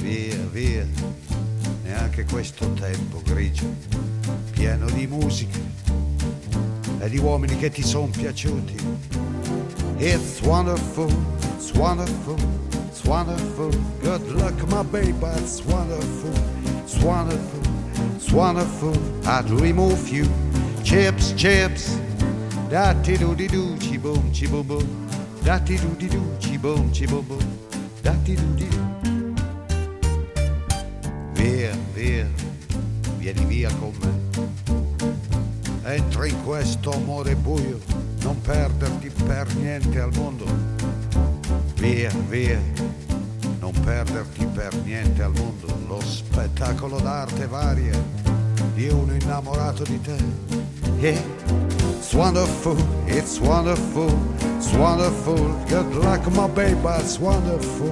[0.00, 0.86] via, via,
[1.82, 3.66] neanche questo tempo grigio,
[4.50, 5.58] pieno di musica
[6.98, 8.74] e di uomini che ti sono piaciuti.
[9.98, 11.10] It's wonderful,
[11.56, 12.36] it's wonderful,
[12.88, 13.70] it's wonderful.
[14.00, 16.32] Good luck, my baby, it's wonderful,
[16.82, 17.60] it's wonderful,
[18.16, 18.96] it's wonderful.
[19.26, 20.26] I'd remove you.
[20.82, 21.98] Chips, chips,
[22.68, 25.08] da ti do di do, chi boom, chi boom boom,
[25.42, 27.58] da ti do di do, chi boom, chi boom boom,
[28.00, 28.99] da ti do di do.
[31.40, 32.26] Via, via,
[33.16, 35.94] vieni via con me.
[35.94, 37.80] Entra in questo amore buio,
[38.20, 40.44] non perderti per niente al mondo.
[41.76, 42.60] Via, via,
[43.58, 45.66] non perderti per niente al mondo.
[45.88, 47.98] Lo spettacolo d'arte varia
[48.74, 50.16] di uno innamorato di te.
[50.98, 51.22] Yeah.
[51.96, 52.76] It's wonderful,
[53.06, 54.12] it's wonderful,
[54.58, 55.56] it's wonderful.
[55.68, 57.90] Good luck, my baby, it's wonderful,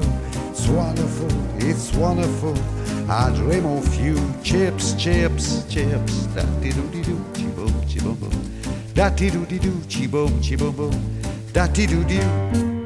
[0.51, 2.78] it's wonderful, it's wonderful.
[3.11, 6.27] I dream of you, chips, chips, chips.
[6.35, 8.61] Da di do di do, chi boom, chi boom boom.
[8.93, 11.21] Da di do di do, chi boom, chi boom boom.
[11.51, 12.78] Da di do di do.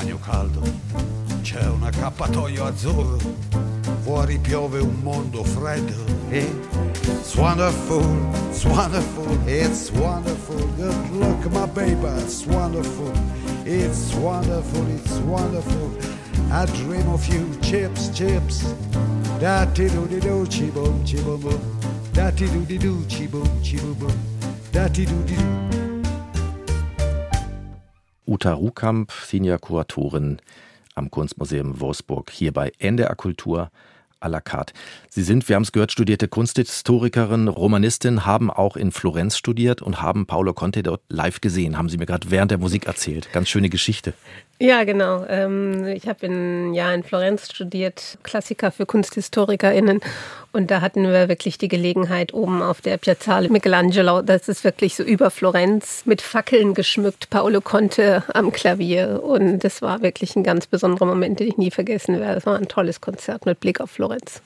[0.00, 0.62] Bagno caldo.
[1.42, 3.18] C'è un accappatoio azzurro
[4.00, 5.92] fuori piove un mondo freddo.
[6.30, 8.02] It's wonderful,
[8.48, 10.56] it's wonderful, it's wonderful.
[10.76, 13.12] Good luck, my baby, it's wonderful.
[13.66, 15.90] It's wonderful, it's wonderful.
[16.50, 18.74] I dream of you, chips, chips.
[19.38, 21.60] Da ti do di do, chi boom, chi boom boom.
[22.12, 24.16] Da ti do di do, chi boom, chi boom boom.
[24.70, 25.79] Da ti do di do.
[28.40, 30.38] Uta Ruhkamp, Senior-Kuratorin
[30.94, 33.70] am Kunstmuseum Wolfsburg, hier bei NDR Kultur
[34.18, 34.72] à la carte.
[35.10, 40.00] Sie sind, wir haben es gehört, studierte Kunsthistorikerin, Romanistin, haben auch in Florenz studiert und
[40.00, 43.30] haben Paolo Conte dort live gesehen, haben Sie mir gerade während der Musik erzählt.
[43.30, 44.14] Ganz schöne Geschichte.
[44.62, 45.24] Ja, genau.
[45.26, 50.00] Ähm, ich habe ein Jahr in Florenz studiert, Klassiker für KunsthistorikerInnen.
[50.52, 54.96] Und da hatten wir wirklich die Gelegenheit, oben auf der Piazzale Michelangelo, das ist wirklich
[54.96, 59.22] so über Florenz, mit Fackeln geschmückt, Paolo Conte am Klavier.
[59.22, 62.40] Und das war wirklich ein ganz besonderer Moment, den ich nie vergessen werde.
[62.40, 64.42] Es war ein tolles Konzert mit Blick auf Florenz.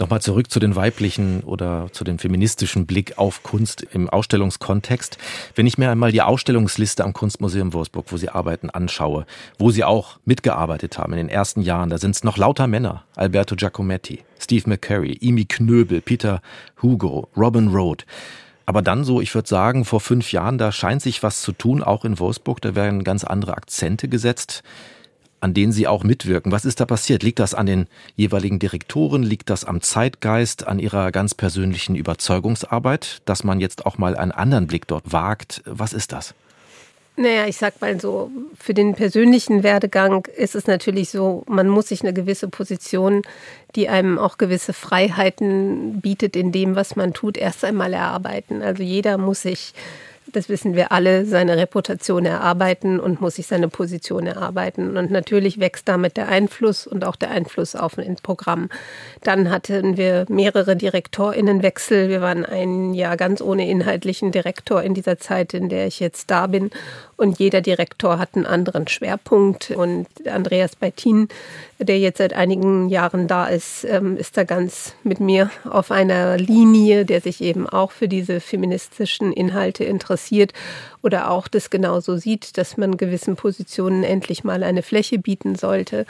[0.00, 5.18] Nochmal zurück zu den weiblichen oder zu dem feministischen Blick auf Kunst im Ausstellungskontext.
[5.54, 9.24] Wenn ich mir einmal die Ausstellungsliste am Kunstmuseum Wolfsburg, wo Sie arbeiten, anschaue,
[9.56, 13.04] wo Sie auch mitgearbeitet haben in den ersten Jahren, da sind es noch lauter Männer.
[13.14, 16.42] Alberto Giacometti, Steve McCurry, Imi Knöbel, Peter
[16.82, 18.04] Hugo, Robin Roth.
[18.66, 21.84] Aber dann so, ich würde sagen, vor fünf Jahren, da scheint sich was zu tun,
[21.84, 22.60] auch in Wolfsburg.
[22.62, 24.64] Da werden ganz andere Akzente gesetzt
[25.44, 26.52] an denen Sie auch mitwirken.
[26.52, 27.22] Was ist da passiert?
[27.22, 27.86] Liegt das an den
[28.16, 29.22] jeweiligen Direktoren?
[29.22, 34.32] Liegt das am Zeitgeist, an Ihrer ganz persönlichen Überzeugungsarbeit, dass man jetzt auch mal einen
[34.32, 35.62] anderen Blick dort wagt?
[35.66, 36.34] Was ist das?
[37.16, 41.88] Naja, ich sag mal so, für den persönlichen Werdegang ist es natürlich so, man muss
[41.88, 43.20] sich eine gewisse Position,
[43.76, 48.62] die einem auch gewisse Freiheiten bietet in dem, was man tut, erst einmal erarbeiten.
[48.62, 49.74] Also jeder muss sich
[50.36, 54.96] das wissen wir alle, seine Reputation erarbeiten und muss sich seine Position erarbeiten.
[54.96, 58.68] Und natürlich wächst damit der Einfluss und auch der Einfluss auf ein Programm.
[59.22, 62.08] Dann hatten wir mehrere DirektorInnenwechsel.
[62.08, 66.30] Wir waren ein Jahr ganz ohne inhaltlichen Direktor in dieser Zeit, in der ich jetzt
[66.30, 66.70] da bin.
[67.16, 69.70] Und jeder Direktor hat einen anderen Schwerpunkt.
[69.70, 71.28] Und Andreas Beitin,
[71.78, 76.36] der jetzt seit einigen Jahren da ist, ähm, ist da ganz mit mir auf einer
[76.36, 80.52] Linie, der sich eben auch für diese feministischen Inhalte interessiert
[81.02, 86.06] oder auch das genauso sieht, dass man gewissen Positionen endlich mal eine Fläche bieten sollte.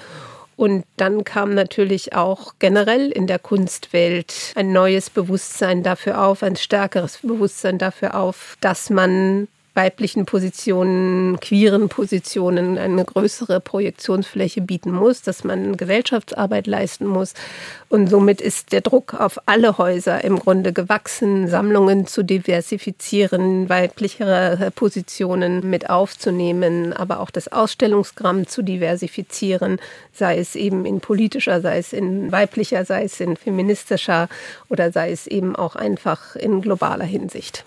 [0.57, 6.57] Und dann kam natürlich auch generell in der Kunstwelt ein neues Bewusstsein dafür auf, ein
[6.57, 15.23] stärkeres Bewusstsein dafür auf, dass man weiblichen Positionen, queeren Positionen eine größere Projektionsfläche bieten muss,
[15.23, 17.35] dass man Gesellschaftsarbeit leisten muss.
[17.89, 24.71] Und somit ist der Druck auf alle Häuser im Grunde gewachsen, Sammlungen zu diversifizieren, weiblichere
[24.75, 29.81] Positionen mit aufzunehmen, aber auch das Ausstellungsgramm zu diversifizieren,
[30.13, 34.29] sei es eben in politischer, sei es in weiblicher, sei es in feministischer
[34.69, 37.65] oder sei es eben auch einfach in globaler Hinsicht.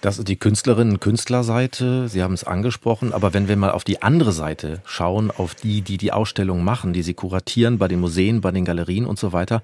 [0.00, 2.08] Das ist die Künstlerinnen- und Künstlerseite.
[2.08, 3.12] Sie haben es angesprochen.
[3.12, 6.92] Aber wenn wir mal auf die andere Seite schauen, auf die, die die Ausstellung machen,
[6.92, 9.60] die sie kuratieren bei den Museen, bei den Galerien und so weiter.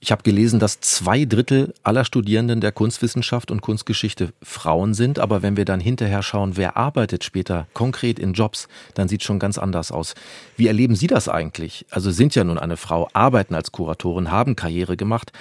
[0.00, 5.18] Ich habe gelesen, dass zwei Drittel aller Studierenden der Kunstwissenschaft und Kunstgeschichte Frauen sind.
[5.18, 9.26] Aber wenn wir dann hinterher schauen, wer arbeitet später konkret in Jobs, dann sieht es
[9.26, 10.14] schon ganz anders aus.
[10.56, 11.84] Wie erleben Sie das eigentlich?
[11.90, 15.32] Also sind ja nun eine Frau, arbeiten als Kuratorin, haben Karriere gemacht.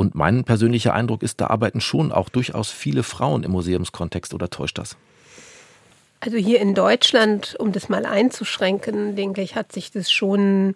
[0.00, 4.48] Und mein persönlicher Eindruck ist, da arbeiten schon auch durchaus viele Frauen im Museumskontext oder
[4.48, 4.96] täuscht das?
[6.20, 10.72] Also hier in Deutschland, um das mal einzuschränken, denke ich, hat sich das schon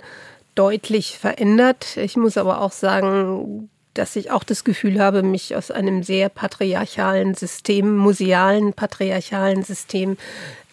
[0.54, 1.96] deutlich verändert.
[1.96, 6.28] Ich muss aber auch sagen, dass ich auch das Gefühl habe, mich aus einem sehr
[6.28, 10.18] patriarchalen System, musealen patriarchalen System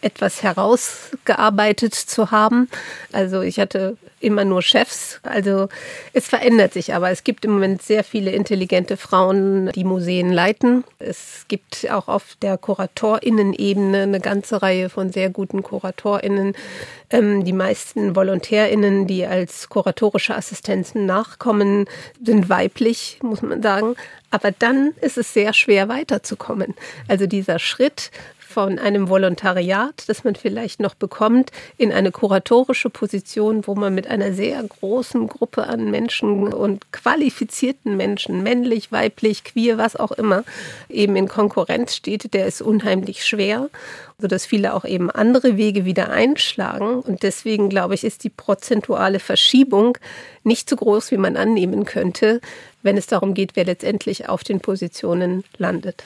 [0.01, 2.69] etwas herausgearbeitet zu haben.
[3.11, 5.19] Also ich hatte immer nur Chefs.
[5.23, 5.67] Also
[6.13, 7.09] es verändert sich aber.
[7.09, 10.83] Es gibt im Moment sehr viele intelligente Frauen, die Museen leiten.
[10.99, 16.53] Es gibt auch auf der Kuratorinnen-Ebene eine ganze Reihe von sehr guten Kuratorinnen.
[17.09, 21.85] Ähm, die meisten Volontärinnen, die als kuratorische Assistenzen nachkommen,
[22.23, 23.95] sind weiblich, muss man sagen.
[24.29, 26.75] Aber dann ist es sehr schwer weiterzukommen.
[27.07, 28.11] Also dieser Schritt
[28.51, 34.07] von einem Volontariat, das man vielleicht noch bekommt, in eine kuratorische Position, wo man mit
[34.07, 40.43] einer sehr großen Gruppe an Menschen und qualifizierten Menschen, männlich, weiblich, queer, was auch immer,
[40.89, 43.69] eben in Konkurrenz steht, der ist unheimlich schwer,
[44.19, 46.99] sodass viele auch eben andere Wege wieder einschlagen.
[46.99, 49.97] Und deswegen, glaube ich, ist die prozentuale Verschiebung
[50.43, 52.41] nicht so groß, wie man annehmen könnte,
[52.83, 56.03] wenn es darum geht, wer letztendlich auf den Positionen landet.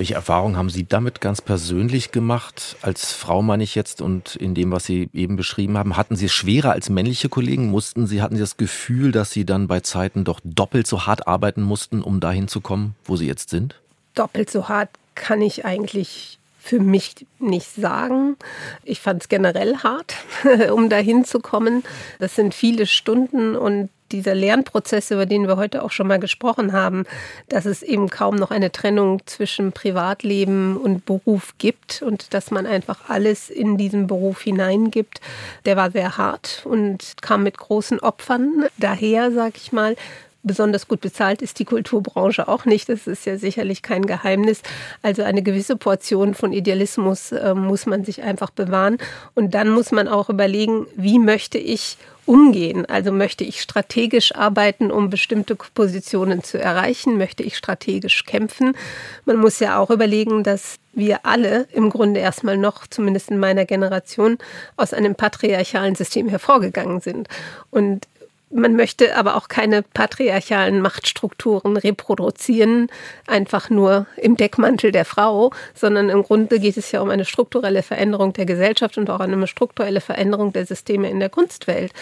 [0.00, 2.76] Welche Erfahrungen haben Sie damit ganz persönlich gemacht?
[2.80, 6.24] Als Frau meine ich jetzt und in dem, was Sie eben beschrieben haben, hatten Sie
[6.24, 7.66] es schwerer als männliche Kollegen?
[7.66, 11.28] Mussten Sie, hatten Sie das Gefühl, dass Sie dann bei Zeiten doch doppelt so hart
[11.28, 13.78] arbeiten mussten, um dahin zu kommen, wo Sie jetzt sind?
[14.14, 18.36] Doppelt so hart kann ich eigentlich für mich nicht sagen.
[18.84, 20.14] Ich fand es generell hart,
[20.72, 21.84] um dahin zu kommen.
[22.18, 26.72] Das sind viele Stunden und dieser Lernprozess, über den wir heute auch schon mal gesprochen
[26.72, 27.04] haben,
[27.48, 32.66] dass es eben kaum noch eine Trennung zwischen Privatleben und Beruf gibt und dass man
[32.66, 35.20] einfach alles in diesen Beruf hineingibt,
[35.64, 39.96] der war sehr hart und kam mit großen Opfern daher, sag ich mal,
[40.42, 42.88] besonders gut bezahlt ist die Kulturbranche auch nicht.
[42.88, 44.62] Das ist ja sicherlich kein Geheimnis.
[45.02, 48.98] Also eine gewisse Portion von Idealismus äh, muss man sich einfach bewahren.
[49.34, 52.86] Und dann muss man auch überlegen, wie möchte ich umgehen?
[52.86, 57.18] Also möchte ich strategisch arbeiten, um bestimmte Positionen zu erreichen?
[57.18, 58.76] Möchte ich strategisch kämpfen?
[59.24, 63.64] Man muss ja auch überlegen, dass wir alle im Grunde erstmal noch, zumindest in meiner
[63.64, 64.38] Generation,
[64.76, 67.28] aus einem patriarchalen System hervorgegangen sind.
[67.70, 68.06] Und
[68.50, 72.88] man möchte aber auch keine patriarchalen Machtstrukturen reproduzieren,
[73.26, 77.82] einfach nur im Deckmantel der Frau, sondern im Grunde geht es ja um eine strukturelle
[77.82, 81.92] Veränderung der Gesellschaft und auch eine strukturelle Veränderung der Systeme in der Kunstwelt.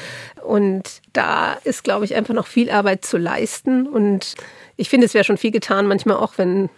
[0.42, 3.86] Und da ist, glaube ich, einfach noch viel Arbeit zu leisten.
[3.86, 4.34] Und
[4.76, 6.70] ich finde, es wäre schon viel getan, manchmal auch, wenn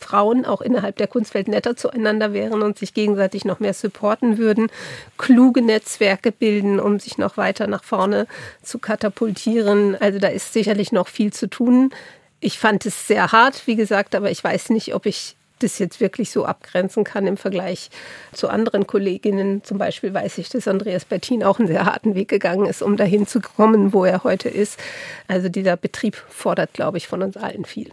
[0.00, 4.68] Frauen auch innerhalb der Kunstwelt netter zueinander wären und sich gegenseitig noch mehr supporten würden,
[5.18, 8.26] kluge Netzwerke bilden, um sich noch weiter nach vorne
[8.62, 9.96] zu katapultieren.
[10.00, 11.90] Also da ist sicherlich noch viel zu tun.
[12.40, 16.00] Ich fand es sehr hart, wie gesagt, aber ich weiß nicht, ob ich das jetzt
[16.00, 17.90] wirklich so abgrenzen kann im Vergleich
[18.32, 19.62] zu anderen Kolleginnen.
[19.62, 22.96] Zum Beispiel weiß ich, dass Andreas Bertin auch einen sehr harten Weg gegangen ist, um
[22.96, 24.78] dahin zu kommen, wo er heute ist.
[25.28, 27.90] Also dieser Betrieb fordert, glaube ich, von uns allen viel.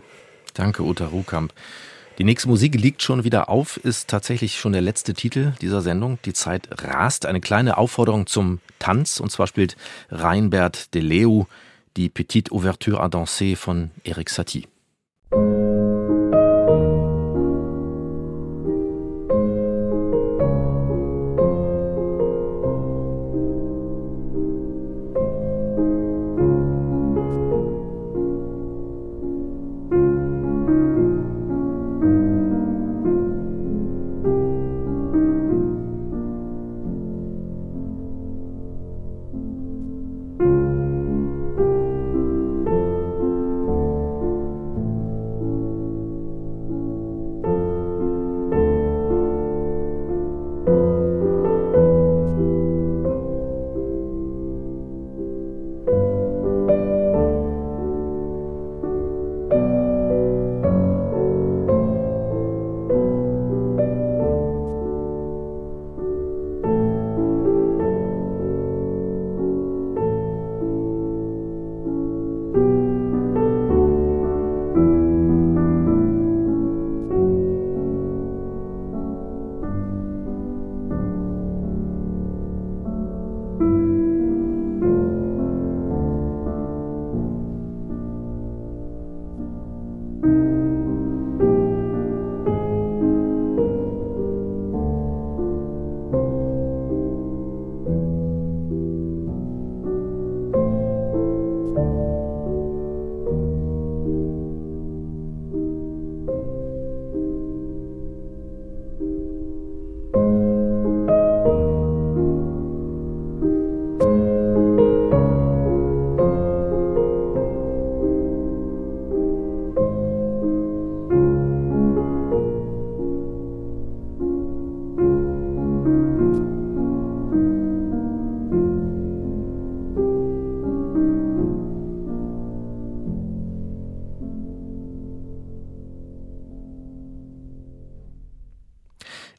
[0.54, 1.54] Danke, Uta Ruhkamp.
[2.18, 6.18] Die nächste Musik liegt schon wieder auf, ist tatsächlich schon der letzte Titel dieser Sendung.
[6.26, 7.28] Die Zeit rast.
[7.28, 9.20] Eine kleine Aufforderung zum Tanz.
[9.20, 9.78] Und zwar spielt
[10.10, 11.44] Reinbert de Leu
[11.96, 14.66] die Petite Ouverture à Danser von Eric Satie.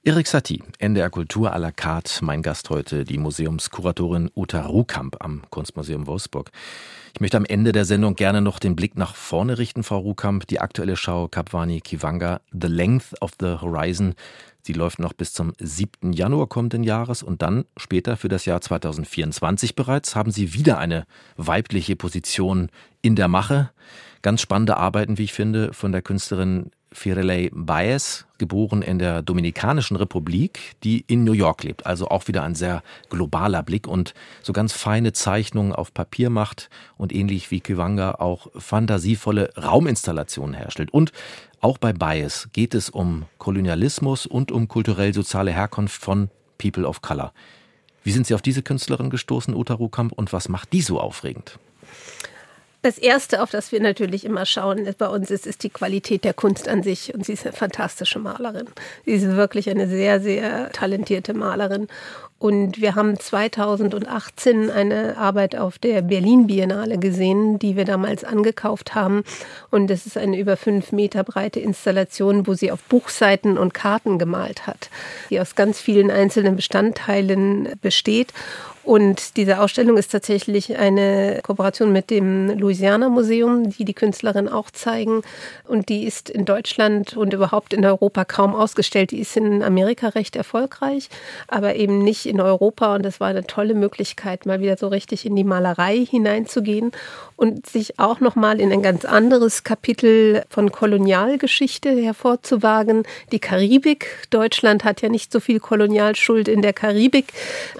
[0.08, 2.22] Erik Satie, NDR Kultur à la carte.
[2.22, 6.50] Mein Gast heute, die Museumskuratorin Uta Ruhkamp am Kunstmuseum Wolfsburg.
[7.12, 10.46] Ich möchte am Ende der Sendung gerne noch den Blick nach vorne richten, Frau Ruhkamp.
[10.46, 14.14] Die aktuelle Schau Kapwani Kivanga, The Length of the Horizon.
[14.62, 16.14] Sie läuft noch bis zum 7.
[16.14, 21.04] Januar kommenden Jahres und dann später für das Jahr 2024 bereits haben Sie wieder eine
[21.36, 22.70] weibliche Position
[23.02, 23.72] in der Mache.
[24.22, 29.96] Ganz spannende Arbeiten, wie ich finde, von der Künstlerin Firelei Baez, geboren in der Dominikanischen
[29.96, 31.86] Republik, die in New York lebt.
[31.86, 36.70] Also auch wieder ein sehr globaler Blick und so ganz feine Zeichnungen auf Papier macht
[36.96, 40.92] und ähnlich wie Kiwanga auch fantasievolle Rauminstallationen herstellt.
[40.92, 41.12] Und
[41.60, 47.32] auch bei Baez geht es um Kolonialismus und um kulturell-soziale Herkunft von People of Color.
[48.04, 51.58] Wie sind Sie auf diese Künstlerin gestoßen, Uta Rukamp, und was macht die so aufregend?
[52.82, 56.32] Das Erste, auf das wir natürlich immer schauen bei uns, ist, ist die Qualität der
[56.32, 57.12] Kunst an sich.
[57.12, 58.68] Und sie ist eine fantastische Malerin.
[59.04, 61.88] Sie ist wirklich eine sehr, sehr talentierte Malerin.
[62.38, 68.94] Und wir haben 2018 eine Arbeit auf der Berlin Biennale gesehen, die wir damals angekauft
[68.94, 69.24] haben.
[69.72, 74.20] Und das ist eine über fünf Meter breite Installation, wo sie auf Buchseiten und Karten
[74.20, 74.88] gemalt hat,
[75.30, 78.32] die aus ganz vielen einzelnen Bestandteilen besteht.
[78.88, 84.70] Und diese Ausstellung ist tatsächlich eine Kooperation mit dem Louisiana Museum, die die Künstlerin auch
[84.70, 85.20] zeigen.
[85.66, 89.10] Und die ist in Deutschland und überhaupt in Europa kaum ausgestellt.
[89.10, 91.10] Die ist in Amerika recht erfolgreich,
[91.48, 92.94] aber eben nicht in Europa.
[92.94, 96.92] Und das war eine tolle Möglichkeit, mal wieder so richtig in die Malerei hineinzugehen
[97.38, 103.04] und sich auch noch mal in ein ganz anderes Kapitel von Kolonialgeschichte hervorzuwagen.
[103.30, 104.26] Die Karibik.
[104.30, 107.32] Deutschland hat ja nicht so viel Kolonialschuld in der Karibik,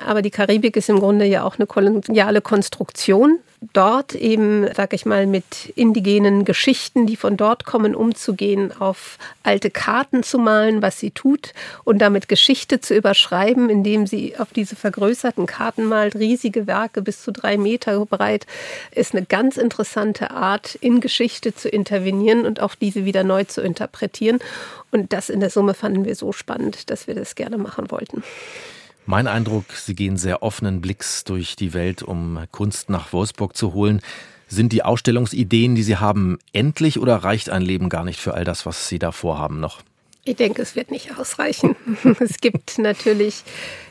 [0.06, 3.40] aber die Karibik ist im Grunde ja auch eine koloniale Konstruktion
[3.72, 9.70] dort eben, sag ich mal, mit indigenen Geschichten, die von dort kommen, umzugehen, auf alte
[9.70, 11.52] Karten zu malen, was sie tut
[11.84, 17.22] und damit Geschichte zu überschreiben, indem sie auf diese vergrößerten Karten malt, riesige Werke bis
[17.22, 18.46] zu drei Meter breit,
[18.92, 23.61] ist eine ganz interessante Art, in Geschichte zu intervenieren und auch diese wieder neu zu
[23.61, 24.38] interpretieren.
[24.90, 28.22] Und das in der Summe fanden wir so spannend, dass wir das gerne machen wollten.
[29.11, 33.72] Mein Eindruck, Sie gehen sehr offenen Blicks durch die Welt, um Kunst nach Wolfsburg zu
[33.72, 34.02] holen.
[34.48, 38.44] Sind die Ausstellungsideen, die Sie haben, endlich oder reicht ein Leben gar nicht für all
[38.44, 39.80] das, was Sie da vorhaben noch?
[40.24, 41.74] Ich denke, es wird nicht ausreichen.
[42.20, 43.44] Es gibt natürlich,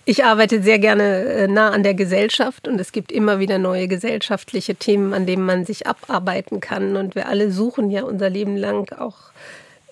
[0.06, 3.88] ich arbeite sehr gerne äh, nah an der Gesellschaft und es gibt immer wieder neue
[3.88, 6.96] gesellschaftliche Themen, an denen man sich abarbeiten kann.
[6.96, 9.32] Und wir alle suchen ja unser Leben lang auch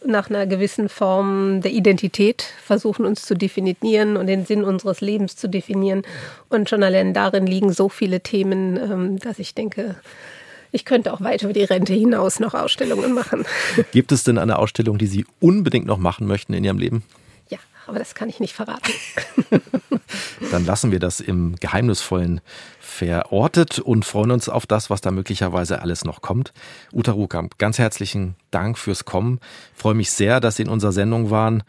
[0.05, 5.35] nach einer gewissen Form der Identität versuchen, uns zu definieren und den Sinn unseres Lebens
[5.35, 6.03] zu definieren.
[6.49, 9.95] Und schon allein darin liegen so viele Themen, ähm, dass ich denke,
[10.71, 13.45] ich könnte auch weit über die Rente hinaus noch Ausstellungen machen.
[13.91, 17.03] Gibt es denn eine Ausstellung, die Sie unbedingt noch machen möchten in Ihrem Leben?
[17.87, 18.91] Aber das kann ich nicht verraten.
[20.51, 22.41] Dann lassen wir das im Geheimnisvollen
[22.79, 26.53] verortet und freuen uns auf das, was da möglicherweise alles noch kommt.
[26.93, 29.39] Uta Rukamp, ganz herzlichen Dank fürs Kommen.
[29.75, 31.63] Ich freue mich sehr, dass Sie in unserer Sendung waren.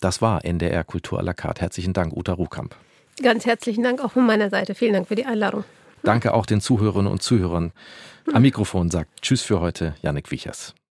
[0.00, 1.62] Das war NDR Kultur à la carte.
[1.62, 2.76] Herzlichen Dank, Uta Rukamp.
[3.22, 4.74] Ganz herzlichen Dank auch von meiner Seite.
[4.74, 5.64] Vielen Dank für die Einladung.
[6.02, 7.72] Danke auch den Zuhörerinnen und Zuhörern.
[8.32, 10.76] Am Mikrofon sagt Tschüss für heute, Janik Wichers.